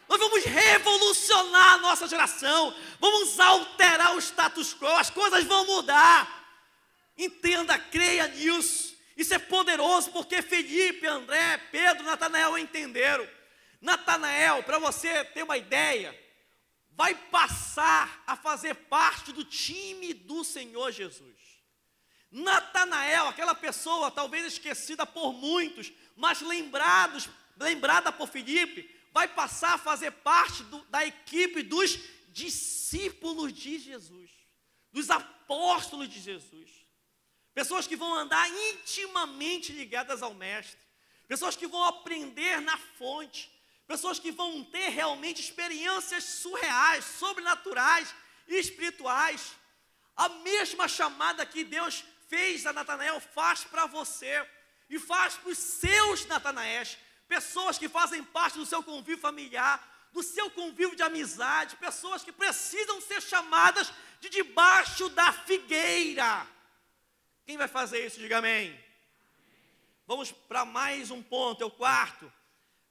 Nós 0.07 0.19
vamos 0.19 0.43
revolucionar 0.43 1.73
a 1.73 1.77
nossa 1.77 2.07
geração, 2.07 2.75
vamos 2.99 3.39
alterar 3.39 4.15
o 4.15 4.19
status 4.19 4.73
quo, 4.73 4.87
as 4.87 5.09
coisas 5.09 5.43
vão 5.45 5.65
mudar. 5.65 6.45
Entenda, 7.17 7.77
creia 7.79 8.27
nisso. 8.27 8.95
Isso 9.15 9.33
é 9.33 9.39
poderoso 9.39 10.11
porque 10.11 10.41
Felipe, 10.41 11.07
André, 11.07 11.57
Pedro, 11.71 12.03
Natanael 12.03 12.57
entenderam. 12.57 13.27
Natanael, 13.81 14.63
para 14.63 14.77
você 14.77 15.23
ter 15.25 15.43
uma 15.43 15.57
ideia, 15.57 16.17
vai 16.91 17.15
passar 17.15 18.23
a 18.27 18.35
fazer 18.35 18.73
parte 18.75 19.31
do 19.31 19.43
time 19.43 20.13
do 20.13 20.43
Senhor 20.43 20.91
Jesus. 20.91 21.35
Natanael, 22.31 23.27
aquela 23.27 23.55
pessoa 23.55 24.11
talvez 24.11 24.45
esquecida 24.45 25.05
por 25.05 25.33
muitos, 25.33 25.91
mas 26.15 26.41
lembrados, 26.41 27.29
lembrada 27.57 28.11
por 28.11 28.27
Filipe, 28.27 28.93
vai 29.15 29.29
passar 29.29 29.75
a 29.75 29.77
fazer 29.77 30.11
parte 30.11 30.61
do, 30.63 30.81
da 30.87 31.05
equipe 31.05 31.63
dos 31.63 31.97
discípulos 32.27 33.53
de 33.53 33.79
Jesus, 33.79 34.29
dos 34.91 35.09
apóstolos 35.09 36.09
de 36.09 36.19
Jesus. 36.19 36.69
Pessoas 37.53 37.87
que 37.87 37.95
vão 37.95 38.13
andar 38.13 38.45
intimamente 38.73 39.71
ligadas 39.71 40.21
ao 40.21 40.33
Mestre, 40.33 40.77
pessoas 41.29 41.55
que 41.55 41.65
vão 41.65 41.81
aprender 41.85 42.59
na 42.59 42.77
fonte, 42.77 43.49
pessoas 43.87 44.19
que 44.19 44.33
vão 44.33 44.65
ter 44.65 44.89
realmente 44.89 45.39
experiências 45.39 46.25
surreais, 46.25 47.05
sobrenaturais 47.05 48.13
e 48.49 48.55
espirituais. 48.57 49.53
A 50.13 50.27
mesma 50.27 50.89
chamada 50.89 51.45
que 51.45 51.63
Deus 51.63 52.03
fez 52.27 52.65
a 52.65 52.73
Natanael 52.73 53.21
faz 53.21 53.63
para 53.63 53.85
você 53.85 54.45
e 54.89 54.99
faz 54.99 55.35
para 55.35 55.51
os 55.51 55.57
seus 55.57 56.25
Natanaés, 56.25 56.97
pessoas 57.27 57.77
que 57.77 57.89
fazem 57.89 58.23
parte 58.23 58.57
do 58.57 58.65
seu 58.65 58.81
convívio 58.83 59.17
familiar, 59.17 60.09
do 60.13 60.23
seu 60.23 60.49
convívio 60.49 60.95
de 60.95 61.03
amizade, 61.03 61.75
pessoas 61.75 62.23
que 62.23 62.31
precisam 62.31 63.01
ser 63.01 63.21
chamadas 63.21 63.91
de 64.21 64.29
debaixo 64.29 65.09
da 65.09 65.31
figueira. 65.33 66.47
Quem 67.45 67.57
vai 67.57 67.67
fazer 67.67 68.05
isso? 68.05 68.19
Diga 68.19 68.37
amém. 68.37 68.79
Vamos 70.07 70.31
para 70.31 70.63
mais 70.65 71.11
um 71.11 71.21
ponto, 71.21 71.63
é 71.63 71.65
o 71.65 71.71
quarto. 71.71 72.31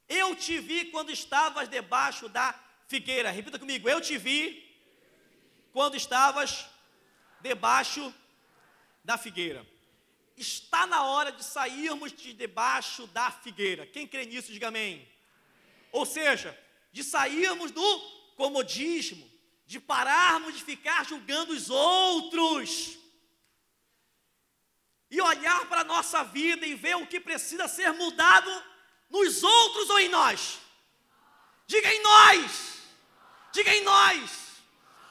Eu 0.08 0.34
te 0.36 0.58
vi 0.58 0.86
quando 0.86 1.10
estavas 1.10 1.68
debaixo 1.68 2.28
da 2.28 2.54
figueira. 2.86 3.30
Repita 3.30 3.58
comigo. 3.58 3.88
Eu 3.88 4.00
te 4.00 4.18
vi 4.18 4.62
quando 5.72 5.96
estavas 5.96 6.66
debaixo 7.40 8.12
da 9.02 9.16
figueira. 9.16 9.66
Está 10.36 10.86
na 10.86 11.04
hora 11.04 11.30
de 11.30 11.44
sairmos 11.44 12.12
de 12.12 12.32
debaixo 12.32 13.06
da 13.08 13.30
figueira. 13.30 13.86
Quem 13.86 14.06
crê 14.06 14.26
nisso, 14.26 14.52
diga 14.52 14.68
amém. 14.68 15.08
Ou 15.92 16.04
seja, 16.04 16.58
de 16.92 17.04
sairmos 17.04 17.70
do 17.70 17.98
comodismo, 18.36 19.30
de 19.66 19.78
pararmos 19.78 20.54
de 20.54 20.64
ficar 20.64 21.06
julgando 21.06 21.52
os 21.52 21.70
outros 21.70 22.98
e 25.10 25.20
olhar 25.20 25.66
para 25.66 25.82
a 25.82 25.84
nossa 25.84 26.24
vida 26.24 26.66
e 26.66 26.74
ver 26.74 26.96
o 26.96 27.06
que 27.06 27.20
precisa 27.20 27.68
ser 27.68 27.92
mudado 27.92 28.50
nos 29.08 29.44
outros 29.44 29.88
ou 29.90 30.00
em 30.00 30.08
nós? 30.08 30.58
Diga 31.66 31.92
em 31.94 32.02
nós. 32.02 32.74
Diga 33.52 33.72
em 33.72 33.82
nós. 33.84 34.44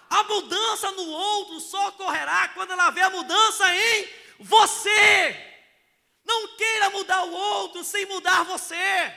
A 0.09 0.23
mudança 0.25 0.91
no 0.91 1.07
outro 1.07 1.59
só 1.61 1.87
ocorrerá 1.87 2.49
quando 2.49 2.71
ela 2.71 2.89
vê 2.91 3.01
a 3.01 3.09
mudança 3.09 3.73
em 3.73 4.22
você. 4.39 5.51
Não 6.25 6.55
queira 6.55 6.89
mudar 6.89 7.23
o 7.23 7.31
outro 7.31 7.83
sem 7.83 8.05
mudar 8.05 8.43
você. 8.43 9.13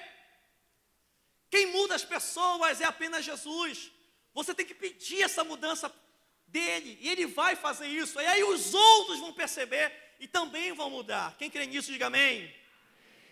Quem 1.51 1.67
muda 1.67 1.95
as 1.95 2.05
pessoas 2.05 2.81
é 2.81 2.85
apenas 2.85 3.25
Jesus. 3.25 3.91
Você 4.35 4.55
tem 4.55 4.67
que 4.67 4.75
pedir 4.75 5.23
essa 5.23 5.45
mudança 5.45 5.93
dele, 6.47 6.99
e 7.01 7.09
ele 7.09 7.27
vai 7.27 7.57
fazer 7.57 7.89
isso. 7.89 8.21
E 8.21 8.27
aí 8.27 8.45
os 8.45 8.75
outros 8.75 9.19
vão 9.19 9.33
perceber 9.33 9.93
e 10.21 10.29
também 10.29 10.73
vão 10.73 10.91
mudar. 10.91 11.37
Quem 11.39 11.51
crê 11.51 11.67
nisso, 11.67 11.93
diga 11.93 12.07
amém. 12.07 12.55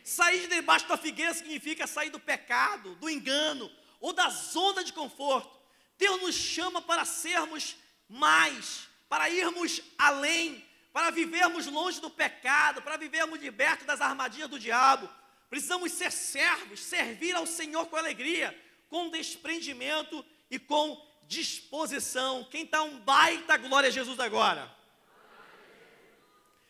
Sair 0.03 0.41
de 0.41 0.49
debaixo 0.49 0.87
da 0.87 0.97
figueira 0.97 1.33
significa 1.33 1.87
sair 1.87 2.11
do 2.11 2.21
pecado, 2.21 2.95
do 2.97 3.09
engano 3.09 3.71
ou 4.01 4.13
da 4.13 4.29
zona 4.29 4.85
de 4.85 4.93
conforto. 4.93 5.59
Deus 5.97 6.21
nos 6.21 6.35
chama 6.35 6.83
para 6.83 7.05
sermos 7.05 7.77
mais, 8.09 8.87
para 9.09 9.31
irmos 9.31 9.81
além, 9.97 10.63
para 10.95 11.11
vivermos 11.11 11.67
longe 11.67 12.01
do 12.01 12.09
pecado, 12.09 12.81
para 12.81 12.97
vivermos 12.97 13.41
libertos 13.41 13.85
das 13.85 14.01
armadilhas 14.01 14.49
do 14.49 14.61
diabo. 14.61 15.11
Precisamos 15.51 15.91
ser 15.91 16.13
servos, 16.13 16.79
servir 16.79 17.35
ao 17.35 17.47
Senhor 17.47 17.87
com 17.87 17.97
alegria, 17.97 18.57
com 18.89 19.11
desprendimento 19.11 20.25
e 20.49 20.57
com 20.57 21.05
disposição. 21.25 22.45
Quem 22.45 22.63
está 22.63 22.85
um 22.85 23.01
baita 23.01 23.57
glória 23.57 23.89
a 23.89 23.93
Jesus 23.93 24.21
agora? 24.21 24.73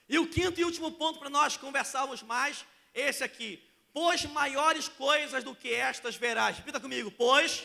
E 0.09 0.19
o 0.19 0.27
quinto 0.27 0.59
e 0.59 0.65
último 0.65 0.91
ponto 0.93 1.19
para 1.19 1.29
nós 1.29 1.59
conversarmos 1.59 2.23
mais 2.23 2.65
esse 2.95 3.23
aqui. 3.23 3.63
Pois 3.93 4.25
maiores 4.25 4.89
coisas 4.89 5.45
do 5.45 5.55
que 5.55 5.71
estas 5.71 6.17
verás. 6.17 6.57
Repita 6.57 6.81
comigo. 6.81 7.11
Pois 7.11 7.63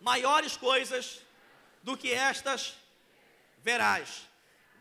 maiores 0.00 0.56
coisas 0.56 1.20
do 1.80 1.96
que 1.96 2.12
estas 2.12 2.74
verás. 3.58 4.29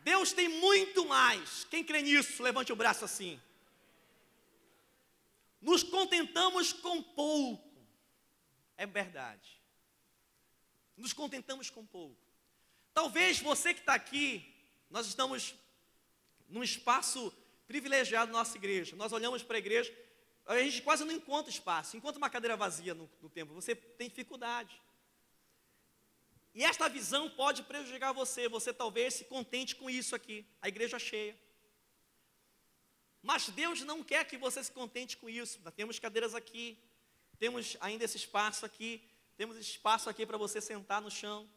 Deus 0.03 0.33
tem 0.33 0.47
muito 0.47 1.05
mais. 1.05 1.65
Quem 1.65 1.83
crê 1.83 2.01
nisso, 2.01 2.41
levante 2.41 2.71
o 2.71 2.75
braço 2.75 3.05
assim. 3.05 3.39
Nos 5.61 5.83
contentamos 5.83 6.71
com 6.73 7.01
pouco. 7.01 7.69
É 8.77 8.85
verdade. 8.85 9.59
Nos 10.95 11.13
contentamos 11.13 11.69
com 11.69 11.85
pouco. 11.85 12.17
Talvez 12.93 13.39
você 13.39 13.73
que 13.73 13.81
está 13.81 13.93
aqui, 13.93 14.53
nós 14.89 15.05
estamos 15.05 15.55
num 16.47 16.63
espaço 16.63 17.33
privilegiado 17.67 18.31
na 18.31 18.39
nossa 18.39 18.57
igreja. 18.57 18.95
Nós 18.95 19.11
olhamos 19.11 19.43
para 19.43 19.57
a 19.57 19.59
igreja, 19.59 19.95
a 20.45 20.57
gente 20.59 20.81
quase 20.81 21.05
não 21.05 21.13
encontra 21.13 21.51
espaço, 21.51 21.95
encontra 21.95 22.17
uma 22.17 22.29
cadeira 22.29 22.57
vazia 22.57 22.93
no, 22.93 23.09
no 23.21 23.29
templo, 23.29 23.53
você 23.53 23.75
tem 23.75 24.09
dificuldade. 24.09 24.81
E 26.53 26.63
esta 26.63 26.89
visão 26.89 27.29
pode 27.29 27.63
prejudicar 27.63 28.11
você, 28.11 28.49
você 28.49 28.73
talvez 28.73 29.13
se 29.13 29.25
contente 29.25 29.75
com 29.75 29.89
isso 29.89 30.15
aqui, 30.15 30.45
a 30.61 30.67
igreja 30.67 30.97
cheia. 30.97 31.37
Mas 33.21 33.49
Deus 33.49 33.81
não 33.81 34.03
quer 34.03 34.25
que 34.25 34.37
você 34.37 34.63
se 34.63 34.71
contente 34.71 35.17
com 35.17 35.29
isso. 35.29 35.59
Nós 35.63 35.73
temos 35.73 35.99
cadeiras 35.99 36.33
aqui, 36.33 36.81
temos 37.37 37.77
ainda 37.79 38.05
esse 38.05 38.17
espaço 38.17 38.65
aqui, 38.65 39.07
temos 39.37 39.57
espaço 39.57 40.09
aqui 40.09 40.25
para 40.25 40.37
você 40.37 40.59
sentar 40.59 41.01
no 41.01 41.11
chão, 41.11 41.49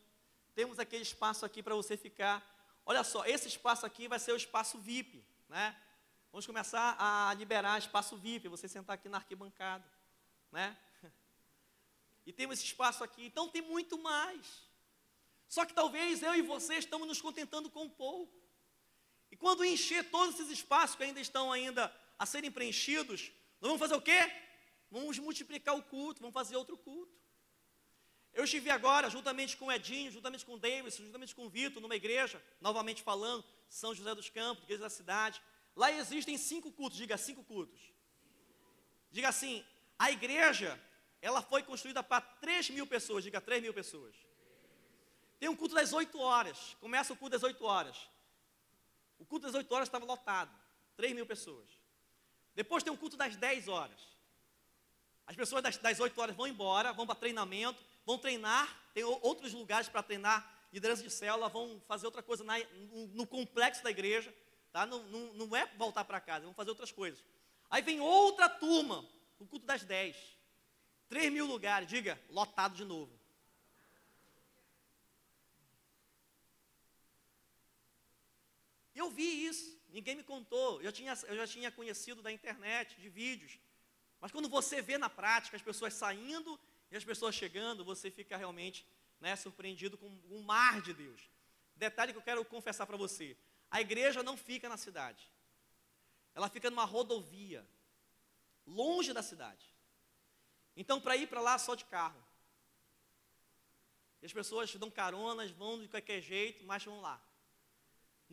temos 0.55 0.79
aquele 0.79 1.03
espaço 1.03 1.45
aqui 1.45 1.63
para 1.63 1.75
você 1.75 1.97
ficar. 1.97 2.45
Olha 2.85 3.03
só, 3.05 3.25
esse 3.25 3.49
espaço 3.49 3.87
aqui 3.87 4.09
vai 4.09 4.19
ser 4.19 4.33
o 4.33 4.37
espaço 4.37 4.79
VIP, 4.79 5.25
né? 5.49 5.77
Vamos 6.31 6.47
começar 6.47 6.97
a 6.99 7.35
liberar 7.35 7.79
espaço 7.79 8.17
VIP, 8.17 8.49
você 8.49 8.67
sentar 8.67 8.95
aqui 8.95 9.09
na 9.09 9.19
arquibancada, 9.19 9.85
né? 10.51 10.77
E 12.25 12.33
temos 12.33 12.57
esse 12.57 12.67
espaço 12.67 13.03
aqui, 13.03 13.27
então 13.27 13.49
tem 13.49 13.61
muito 13.61 13.99
mais. 13.99 14.63
Só 15.55 15.67
que 15.67 15.75
talvez 15.75 16.23
eu 16.23 16.35
e 16.35 16.41
você 16.41 16.77
estamos 16.77 17.07
nos 17.07 17.21
contentando 17.21 17.69
com 17.69 17.87
pouco. 17.87 18.35
E 19.31 19.37
quando 19.37 19.63
encher 19.63 20.03
todos 20.11 20.37
esses 20.37 20.51
espaços 20.51 20.97
que 20.97 21.03
ainda 21.03 21.21
estão 21.21 21.53
ainda 21.53 21.95
a 22.19 22.25
serem 22.25 22.51
preenchidos, 22.51 23.31
nós 23.61 23.69
vamos 23.71 23.79
fazer 23.79 23.95
o 23.95 24.01
quê? 24.01 24.21
Vamos 24.91 25.19
multiplicar 25.19 25.77
o 25.77 25.83
culto, 25.83 26.23
vamos 26.23 26.33
fazer 26.33 26.57
outro 26.57 26.79
culto. 26.79 27.15
Eu 28.33 28.45
estive 28.45 28.71
agora, 28.71 29.11
juntamente 29.11 29.55
com 29.59 29.67
o 29.67 29.73
Edinho, 29.73 30.11
juntamente 30.11 30.47
com 30.47 30.55
o 30.55 30.59
Davis, 30.59 30.97
juntamente 30.97 31.35
com 31.35 31.45
o 31.45 31.51
Vitor, 31.51 31.83
numa 31.83 31.97
igreja, 31.97 32.43
novamente 32.59 33.03
falando, 33.03 33.45
São 33.69 33.95
José 33.95 34.15
dos 34.15 34.31
Campos, 34.31 34.65
igreja 34.65 34.85
da 34.85 34.89
cidade. 34.89 35.43
Lá 35.77 35.93
existem 35.93 36.39
cinco 36.39 36.73
cultos, 36.73 36.97
diga 36.97 37.19
cinco 37.19 37.45
cultos. 37.45 37.93
Diga 39.11 39.29
assim, 39.29 39.63
a 39.99 40.11
igreja, 40.11 40.83
ela 41.21 41.43
foi 41.43 41.63
construída 41.63 42.03
para 42.03 42.23
3 42.23 42.71
mil 42.71 42.87
pessoas, 42.87 43.23
diga 43.23 43.39
3 43.39 43.61
mil 43.61 43.75
pessoas. 43.75 44.32
Tem 45.43 45.49
um 45.49 45.57
culto 45.57 45.75
das 45.75 45.93
8 45.93 46.21
horas, 46.21 46.77
começa 46.81 47.13
o 47.13 47.17
culto 47.17 47.33
das 47.33 47.43
8 47.43 47.65
horas. 47.65 47.97
O 49.19 49.25
culto 49.25 49.45
das 49.45 49.57
8 49.57 49.75
horas 49.75 49.89
estava 49.89 50.05
lotado, 50.05 50.57
3 50.97 51.13
mil 51.17 51.27
pessoas. 51.27 51.69
Depois 52.55 52.85
tem 52.85 52.93
um 52.93 52.97
culto 52.97 53.17
das 53.17 53.35
10 53.35 53.67
horas. 53.67 54.01
As 55.27 55.35
pessoas 55.35 55.61
das, 55.61 55.77
das 55.79 55.99
8 55.99 56.17
horas 56.21 56.37
vão 56.37 56.47
embora, 56.47 56.93
vão 56.93 57.05
para 57.07 57.17
treinamento, 57.17 57.83
vão 58.07 58.19
treinar, 58.19 58.73
tem 58.95 59.03
outros 59.03 59.53
lugares 59.53 59.89
para 59.89 60.01
treinar, 60.01 60.49
liderança 60.73 61.03
de 61.03 61.11
célula, 61.11 61.49
vão 61.49 61.83
fazer 61.89 62.07
outra 62.07 62.23
coisa 62.23 62.45
na, 62.45 62.61
no, 62.61 63.09
no, 63.09 63.27
complexo 63.27 63.83
da 63.83 63.91
igreja, 63.91 64.33
tá? 64.71 64.87
não, 64.87 65.03
não, 65.09 65.33
não 65.33 65.57
é 65.57 65.67
voltar 65.77 66.05
para 66.05 66.21
casa, 66.21 66.45
vão 66.45 66.55
fazer 66.55 66.71
outras 66.71 66.93
coisas. 66.93 67.21
Aí 67.69 67.83
vem 67.83 67.99
outra 68.01 68.49
turma, 68.49 69.05
o 69.41 69.47
culto 69.49 69.67
das 69.67 69.83
10. 69.83 70.17
3 71.09 71.33
mil 71.33 71.47
lugares, 71.47 71.89
diga, 71.89 72.17
lotado 72.31 72.77
de 72.77 72.85
novo. 72.85 73.22
Eu 79.03 79.11
vi 79.11 79.31
isso, 79.51 79.69
ninguém 79.97 80.15
me 80.15 80.23
contou. 80.23 80.81
Eu, 80.81 80.93
tinha, 80.93 81.13
eu 81.31 81.37
já 81.37 81.47
tinha 81.55 81.71
conhecido 81.79 82.23
da 82.23 82.31
internet, 82.39 83.01
de 83.01 83.09
vídeos. 83.09 83.59
Mas 84.21 84.31
quando 84.31 84.49
você 84.49 84.81
vê 84.81 84.97
na 84.97 85.11
prática 85.11 85.57
as 85.57 85.63
pessoas 85.71 85.93
saindo 85.93 86.51
e 86.89 86.97
as 86.97 87.05
pessoas 87.05 87.35
chegando, 87.35 87.85
você 87.85 88.11
fica 88.19 88.37
realmente 88.37 88.87
né, 89.21 89.35
surpreendido 89.35 89.99
com 89.99 90.07
um 90.31 90.41
mar 90.43 90.81
de 90.81 90.95
Deus. 90.95 91.21
Detalhe 91.75 92.13
que 92.13 92.19
eu 92.19 92.29
quero 92.31 92.45
confessar 92.45 92.87
para 92.87 92.97
você: 92.97 93.37
a 93.69 93.81
igreja 93.81 94.23
não 94.23 94.37
fica 94.37 94.69
na 94.69 94.77
cidade, 94.77 95.29
ela 96.33 96.49
fica 96.49 96.71
numa 96.71 96.85
rodovia, 96.85 97.67
longe 98.65 99.13
da 99.13 99.23
cidade. 99.23 99.67
Então, 100.77 101.01
para 101.01 101.17
ir 101.17 101.27
para 101.27 101.41
lá, 101.41 101.59
só 101.59 101.75
de 101.75 101.85
carro. 101.87 102.23
E 104.23 104.27
as 104.27 104.33
pessoas 104.33 104.73
dão 104.77 104.91
caronas, 104.91 105.51
vão 105.51 105.81
de 105.83 105.89
qualquer 105.89 106.21
jeito, 106.21 106.65
mas 106.65 106.85
vão 106.85 107.01
lá. 107.01 107.21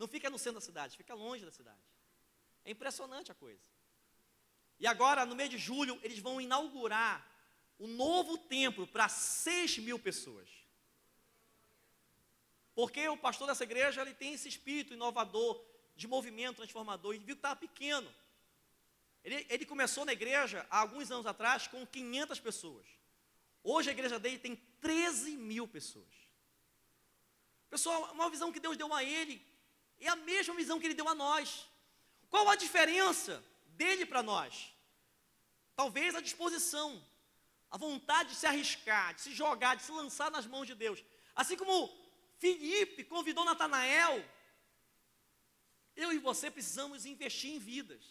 Não 0.00 0.08
fica 0.08 0.30
no 0.30 0.38
centro 0.38 0.60
da 0.60 0.64
cidade, 0.64 0.96
fica 0.96 1.12
longe 1.12 1.44
da 1.44 1.52
cidade. 1.52 1.84
É 2.64 2.70
impressionante 2.70 3.30
a 3.30 3.34
coisa. 3.34 3.60
E 4.78 4.86
agora, 4.86 5.26
no 5.26 5.36
mês 5.36 5.50
de 5.50 5.58
julho, 5.58 6.00
eles 6.02 6.20
vão 6.20 6.40
inaugurar 6.40 7.22
o 7.78 7.86
novo 7.86 8.38
templo 8.38 8.86
para 8.86 9.10
6 9.10 9.76
mil 9.80 9.98
pessoas. 9.98 10.48
Porque 12.74 13.06
o 13.10 13.16
pastor 13.18 13.46
dessa 13.46 13.64
igreja 13.64 14.00
ele 14.00 14.14
tem 14.14 14.32
esse 14.32 14.48
espírito 14.48 14.94
inovador, 14.94 15.62
de 15.94 16.08
movimento 16.08 16.56
transformador, 16.56 17.14
e 17.14 17.18
viu 17.18 17.36
que 17.36 17.40
estava 17.40 17.56
pequeno. 17.56 18.10
Ele, 19.22 19.46
ele 19.50 19.66
começou 19.66 20.06
na 20.06 20.14
igreja 20.14 20.66
há 20.70 20.78
alguns 20.78 21.10
anos 21.10 21.26
atrás 21.26 21.66
com 21.66 21.86
500 21.86 22.40
pessoas. 22.40 22.86
Hoje 23.62 23.90
a 23.90 23.92
igreja 23.92 24.18
dele 24.18 24.38
tem 24.38 24.56
13 24.80 25.36
mil 25.36 25.68
pessoas. 25.68 26.14
Pessoal, 27.68 28.10
uma 28.14 28.30
visão 28.30 28.50
que 28.50 28.58
Deus 28.58 28.78
deu 28.78 28.94
a 28.94 29.04
ele 29.04 29.49
é 30.06 30.10
a 30.10 30.16
mesma 30.16 30.54
visão 30.54 30.78
que 30.78 30.86
ele 30.86 30.94
deu 30.94 31.08
a 31.08 31.14
nós. 31.14 31.68
Qual 32.28 32.48
a 32.48 32.56
diferença 32.56 33.44
dele 33.66 34.06
para 34.06 34.22
nós? 34.22 34.72
Talvez 35.74 36.14
a 36.14 36.20
disposição, 36.20 37.02
a 37.70 37.76
vontade 37.76 38.30
de 38.30 38.36
se 38.36 38.46
arriscar, 38.46 39.14
de 39.14 39.22
se 39.22 39.32
jogar, 39.32 39.76
de 39.76 39.82
se 39.82 39.92
lançar 39.92 40.30
nas 40.30 40.46
mãos 40.46 40.66
de 40.66 40.74
Deus. 40.74 41.02
Assim 41.34 41.56
como 41.56 41.88
Felipe 42.38 43.04
convidou 43.04 43.44
Natanael, 43.44 44.24
eu 45.96 46.12
e 46.12 46.18
você 46.18 46.50
precisamos 46.50 47.04
investir 47.04 47.50
em 47.52 47.58
vidas. 47.58 48.02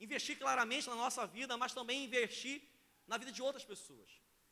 Investir 0.00 0.38
claramente 0.38 0.88
na 0.88 0.94
nossa 0.94 1.26
vida, 1.26 1.56
mas 1.56 1.72
também 1.72 2.04
investir 2.04 2.62
na 3.06 3.16
vida 3.18 3.32
de 3.32 3.42
outras 3.42 3.64
pessoas. 3.64 4.10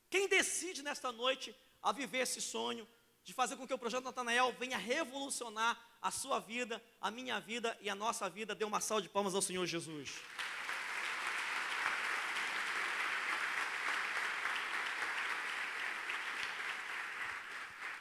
Quem 0.08 0.28
decide 0.28 0.82
nesta 0.82 1.10
noite 1.10 1.54
a 1.82 1.92
viver 1.92 2.18
esse 2.18 2.40
sonho 2.40 2.86
de 3.24 3.32
fazer 3.32 3.56
com 3.56 3.66
que 3.66 3.74
o 3.74 3.78
projeto 3.78 4.04
Natanael 4.04 4.52
venha 4.52 4.76
revolucionar 4.76 5.74
a 6.02 6.10
sua 6.10 6.40
vida, 6.40 6.82
a 7.00 7.10
minha 7.10 7.38
vida 7.38 7.78
e 7.80 7.88
a 7.88 7.94
nossa 7.94 8.28
vida. 8.28 8.54
Dê 8.54 8.64
uma 8.64 8.80
salva 8.80 9.02
de 9.02 9.08
palmas 9.08 9.34
ao 9.34 9.40
Senhor 9.40 9.64
Jesus. 9.64 10.10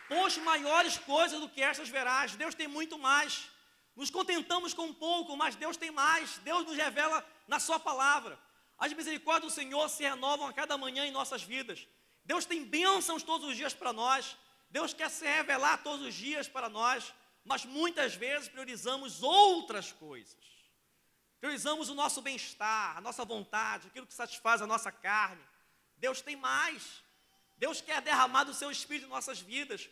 Pois 0.09 0.37
maiores 0.39 0.97
coisas 0.97 1.39
do 1.39 1.47
que 1.47 1.61
estas 1.61 1.87
verás. 1.87 2.35
Deus 2.35 2.55
tem 2.55 2.67
muito 2.67 2.97
mais. 2.97 3.49
Nos 3.95 4.09
contentamos 4.09 4.73
com 4.73 4.91
pouco, 4.93 5.37
mas 5.37 5.55
Deus 5.55 5.77
tem 5.77 5.91
mais. 5.91 6.39
Deus 6.39 6.65
nos 6.65 6.75
revela 6.75 7.25
na 7.47 7.59
Sua 7.59 7.79
palavra. 7.79 8.37
As 8.77 8.91
misericórdias 8.93 9.53
do 9.53 9.55
Senhor 9.55 9.87
se 9.89 10.03
renovam 10.03 10.47
a 10.47 10.53
cada 10.53 10.77
manhã 10.77 11.05
em 11.05 11.11
nossas 11.11 11.43
vidas. 11.43 11.87
Deus 12.25 12.45
tem 12.45 12.65
bênçãos 12.65 13.23
todos 13.23 13.47
os 13.47 13.55
dias 13.55 13.73
para 13.73 13.93
nós. 13.93 14.35
Deus 14.69 14.93
quer 14.93 15.09
se 15.09 15.25
revelar 15.25 15.83
todos 15.83 16.05
os 16.05 16.15
dias 16.15 16.47
para 16.47 16.67
nós 16.67 17.13
mas 17.43 17.65
muitas 17.65 18.15
vezes 18.15 18.47
priorizamos 18.47 19.23
outras 19.23 19.91
coisas. 19.91 20.51
Priorizamos 21.39 21.89
o 21.89 21.95
nosso 21.95 22.21
bem-estar, 22.21 22.97
a 22.97 23.01
nossa 23.01 23.25
vontade, 23.25 23.88
aquilo 23.88 24.06
que 24.06 24.13
satisfaz 24.13 24.62
a 24.62 24.67
nossa 24.67 24.91
carne. 24.91 25.43
Deus 25.97 26.21
tem 26.21 26.36
mais. 26.36 27.04
Deus 27.58 27.82
quer 27.82 28.01
derramar 28.01 28.43
do 28.43 28.54
seu 28.54 28.69
espírito 28.69 29.08
em 29.08 29.10
nossas 29.10 29.39
vidas. 29.39 29.89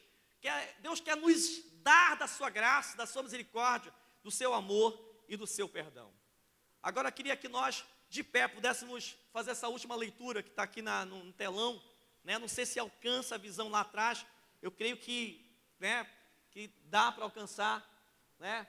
Deus 0.80 1.00
quer 1.00 1.18
nos 1.18 1.64
dar 1.82 2.16
da 2.16 2.28
sua 2.28 2.50
graça, 2.50 2.96
da 2.96 3.06
sua 3.06 3.24
misericórdia, 3.24 3.94
do 4.24 4.30
seu 4.30 4.54
amor 4.54 5.24
e 5.28 5.36
do 5.36 5.48
seu 5.48 5.68
perdão. 5.68 6.14
Agora, 6.82 7.12
queria 7.12 7.36
que 7.36 7.48
nós, 7.48 7.84
de 8.10 8.24
pé, 8.24 8.48
pudéssemos 8.48 9.18
fazer 9.34 9.52
essa 9.52 9.68
última 9.68 9.96
leitura 9.96 10.42
que 10.42 10.50
está 10.50 10.64
aqui 10.64 10.82
na, 10.82 11.06
no 11.06 11.34
telão. 11.34 11.82
Né? 12.24 12.38
Não 12.38 12.48
sei 12.48 12.66
se 12.66 12.80
alcança 12.80 13.36
a 13.36 13.38
visão 13.38 13.70
lá 13.70 13.82
atrás. 13.82 14.26
Eu 14.62 14.72
creio 14.72 14.98
que 14.98 15.52
né, 15.80 16.08
que 16.52 16.70
dá 16.86 17.12
para 17.12 17.24
alcançar, 17.24 17.88
né? 18.40 18.68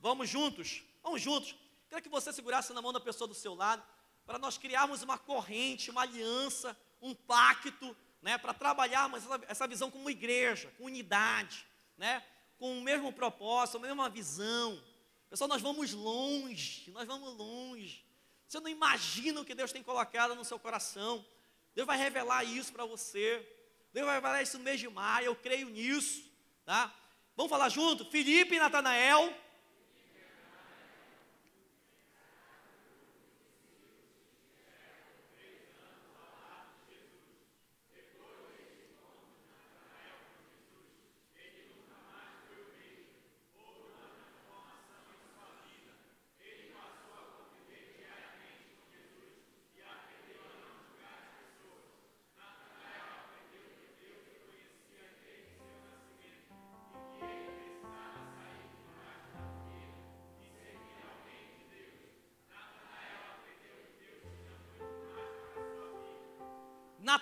Vamos 0.00 0.28
juntos, 0.28 0.82
vamos 1.02 1.20
juntos. 1.20 1.54
Quero 1.88 2.02
que 2.02 2.08
você 2.08 2.32
segurasse 2.32 2.72
na 2.72 2.82
mão 2.82 2.92
da 2.92 3.00
pessoa 3.00 3.26
do 3.26 3.34
seu 3.34 3.54
lado, 3.54 3.82
para 4.26 4.38
nós 4.38 4.58
criarmos 4.58 5.02
uma 5.02 5.18
corrente, 5.18 5.90
uma 5.90 6.02
aliança, 6.02 6.76
um 7.00 7.14
pacto, 7.14 7.96
né? 8.20 8.36
Para 8.38 8.52
trabalharmos 8.52 9.24
essa, 9.24 9.40
essa 9.48 9.66
visão 9.66 9.90
como 9.90 10.10
igreja, 10.10 10.72
com 10.76 10.84
unidade, 10.84 11.66
né? 11.96 12.22
Com 12.58 12.78
o 12.78 12.82
mesmo 12.82 13.12
propósito, 13.12 13.78
a 13.78 13.80
mesma 13.80 14.08
visão. 14.08 14.82
Pessoal, 15.30 15.48
nós 15.48 15.62
vamos 15.62 15.92
longe, 15.92 16.90
nós 16.90 17.06
vamos 17.06 17.34
longe. 17.36 18.04
Você 18.46 18.60
não 18.60 18.68
imagina 18.68 19.40
o 19.40 19.44
que 19.44 19.54
Deus 19.54 19.72
tem 19.72 19.82
colocado 19.82 20.34
no 20.34 20.44
seu 20.44 20.58
coração. 20.58 21.24
Deus 21.74 21.86
vai 21.86 21.98
revelar 21.98 22.44
isso 22.44 22.72
para 22.72 22.84
você. 22.84 23.46
Deus 23.92 24.06
vai 24.06 24.16
revelar 24.16 24.42
isso 24.42 24.58
no 24.58 24.64
mês 24.64 24.80
de 24.80 24.88
maio, 24.88 25.26
eu 25.26 25.36
creio 25.36 25.68
nisso. 25.68 26.27
Tá? 26.68 26.92
Vamos 27.34 27.48
falar 27.48 27.70
junto? 27.70 28.04
Felipe 28.04 28.54
e 28.54 28.58
Natanael 28.58 29.32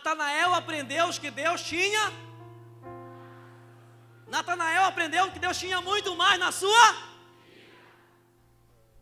Natanael 0.07 0.55
aprendeu 0.55 1.11
que 1.21 1.33
Deus 1.33 1.63
tinha. 1.63 2.13
Natanael 4.29 4.85
aprendeu 4.85 5.33
que 5.33 5.41
Deus 5.41 5.59
tinha 5.59 5.81
muito 5.81 6.15
mais 6.15 6.39
na 6.39 6.53
sua. 6.53 6.87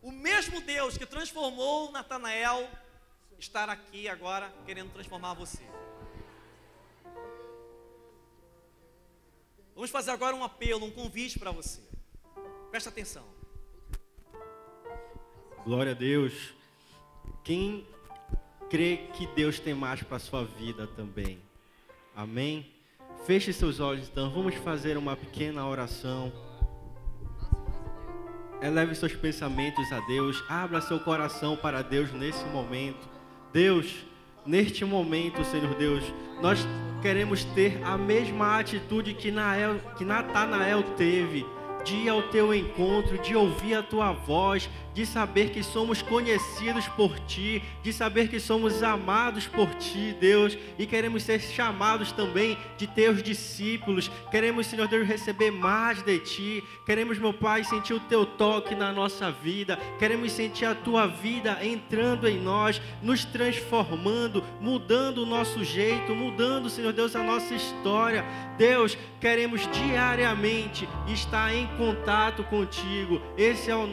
O 0.00 0.11
mesmo 0.11 0.62
Deus 0.62 0.96
que 0.96 1.05
transformou 1.05 1.92
Natanael 1.92 2.66
estar 3.38 3.68
aqui 3.68 4.09
agora 4.09 4.50
querendo 4.64 4.94
transformar 4.94 5.34
você. 5.34 5.62
Vamos 9.74 9.90
fazer 9.90 10.12
agora 10.12 10.34
um 10.34 10.42
apelo, 10.42 10.86
um 10.86 10.90
convite 10.90 11.38
para 11.38 11.50
você. 11.50 11.82
Presta 12.70 12.88
atenção. 12.88 13.26
Glória 15.66 15.92
a 15.92 15.94
Deus. 15.94 16.55
Quem 17.44 17.86
crê 18.75 19.03
que 19.12 19.25
Deus 19.37 19.61
tem 19.61 19.72
mais 19.72 20.03
para 20.03 20.16
a 20.16 20.18
sua 20.20 20.45
vida 20.45 20.89
também. 20.97 21.39
Amém? 22.16 22.66
Feche 23.25 23.53
seus 23.53 23.79
olhos 23.79 24.09
então, 24.09 24.29
vamos 24.31 24.57
fazer 24.57 24.97
uma 24.97 25.14
pequena 25.14 25.64
oração. 25.64 26.33
Eleve 28.61 28.97
seus 28.97 29.14
pensamentos 29.14 29.93
a 29.93 30.01
Deus, 30.01 30.43
abra 30.49 30.81
seu 30.81 30.99
coração 30.99 31.57
para 31.57 31.83
Deus 31.83 32.12
nesse 32.12 32.45
momento. 32.47 33.09
Deus, 33.53 34.05
neste 34.45 34.85
momento, 34.85 35.45
Senhor 35.45 35.72
Deus, 35.77 36.03
nós 36.43 36.59
queremos 37.01 37.45
ter 37.45 37.81
a 37.85 37.97
mesma 37.97 38.59
atitude 38.59 39.14
que, 39.14 39.31
Nael, 39.31 39.79
que 39.97 40.05
Natanael 40.05 40.83
teve 40.97 41.47
de 41.85 41.95
ir 41.95 42.09
ao 42.09 42.22
teu 42.22 42.55
encontro, 42.55 43.18
de 43.18 43.37
ouvir 43.37 43.74
a 43.74 43.82
tua 43.82 44.12
voz, 44.12 44.68
de 44.95 45.05
saber 45.05 45.51
que 45.51 45.62
somos 45.62 46.01
conhecidos 46.01 46.87
por 46.89 47.18
ti, 47.20 47.62
de 47.82 47.93
saber 47.93 48.28
que 48.28 48.39
somos 48.39 48.82
amados 48.82 49.47
por 49.47 49.68
ti, 49.74 50.16
Deus, 50.18 50.57
e 50.78 50.87
queremos 50.87 51.24
ser 51.24 51.41
chamados 51.41 52.12
também 52.12 52.57
de 52.78 52.87
teus 52.87 53.22
discípulos. 53.22 54.11
Queremos, 54.30 54.68
Senhor 54.68 54.87
Deus, 54.87 55.07
receber 55.07 55.51
mais 55.51 56.01
de 56.03 56.18
ti. 56.20 56.64
Queremos, 56.87 57.18
meu 57.18 57.32
Pai, 57.32 57.64
sentir 57.64 57.93
o 57.93 58.01
teu 58.01 58.24
toque 58.24 58.74
na 58.74 58.93
nossa 58.93 59.32
vida. 59.32 59.76
Queremos 59.99 60.30
sentir 60.30 60.64
a 60.64 60.74
tua 60.74 61.07
vida 61.07 61.59
entrando 61.62 62.28
em 62.28 62.41
nós, 62.41 62.80
nos 63.03 63.24
transformando, 63.24 64.45
mudando 64.61 65.18
o 65.18 65.26
nosso 65.26 65.64
jeito, 65.64 66.14
mudando, 66.14 66.70
Senhor 66.70 66.93
Deus, 66.93 67.16
a 67.16 67.22
nossa 67.22 67.53
história. 67.55 68.24
Deus, 68.57 68.97
queremos 69.20 69.68
diariamente 69.72 70.89
estar 71.09 71.53
em 71.53 71.66
contato 71.77 72.45
contigo. 72.45 73.20
Esse 73.37 73.70
é 73.70 73.77
o 73.77 73.87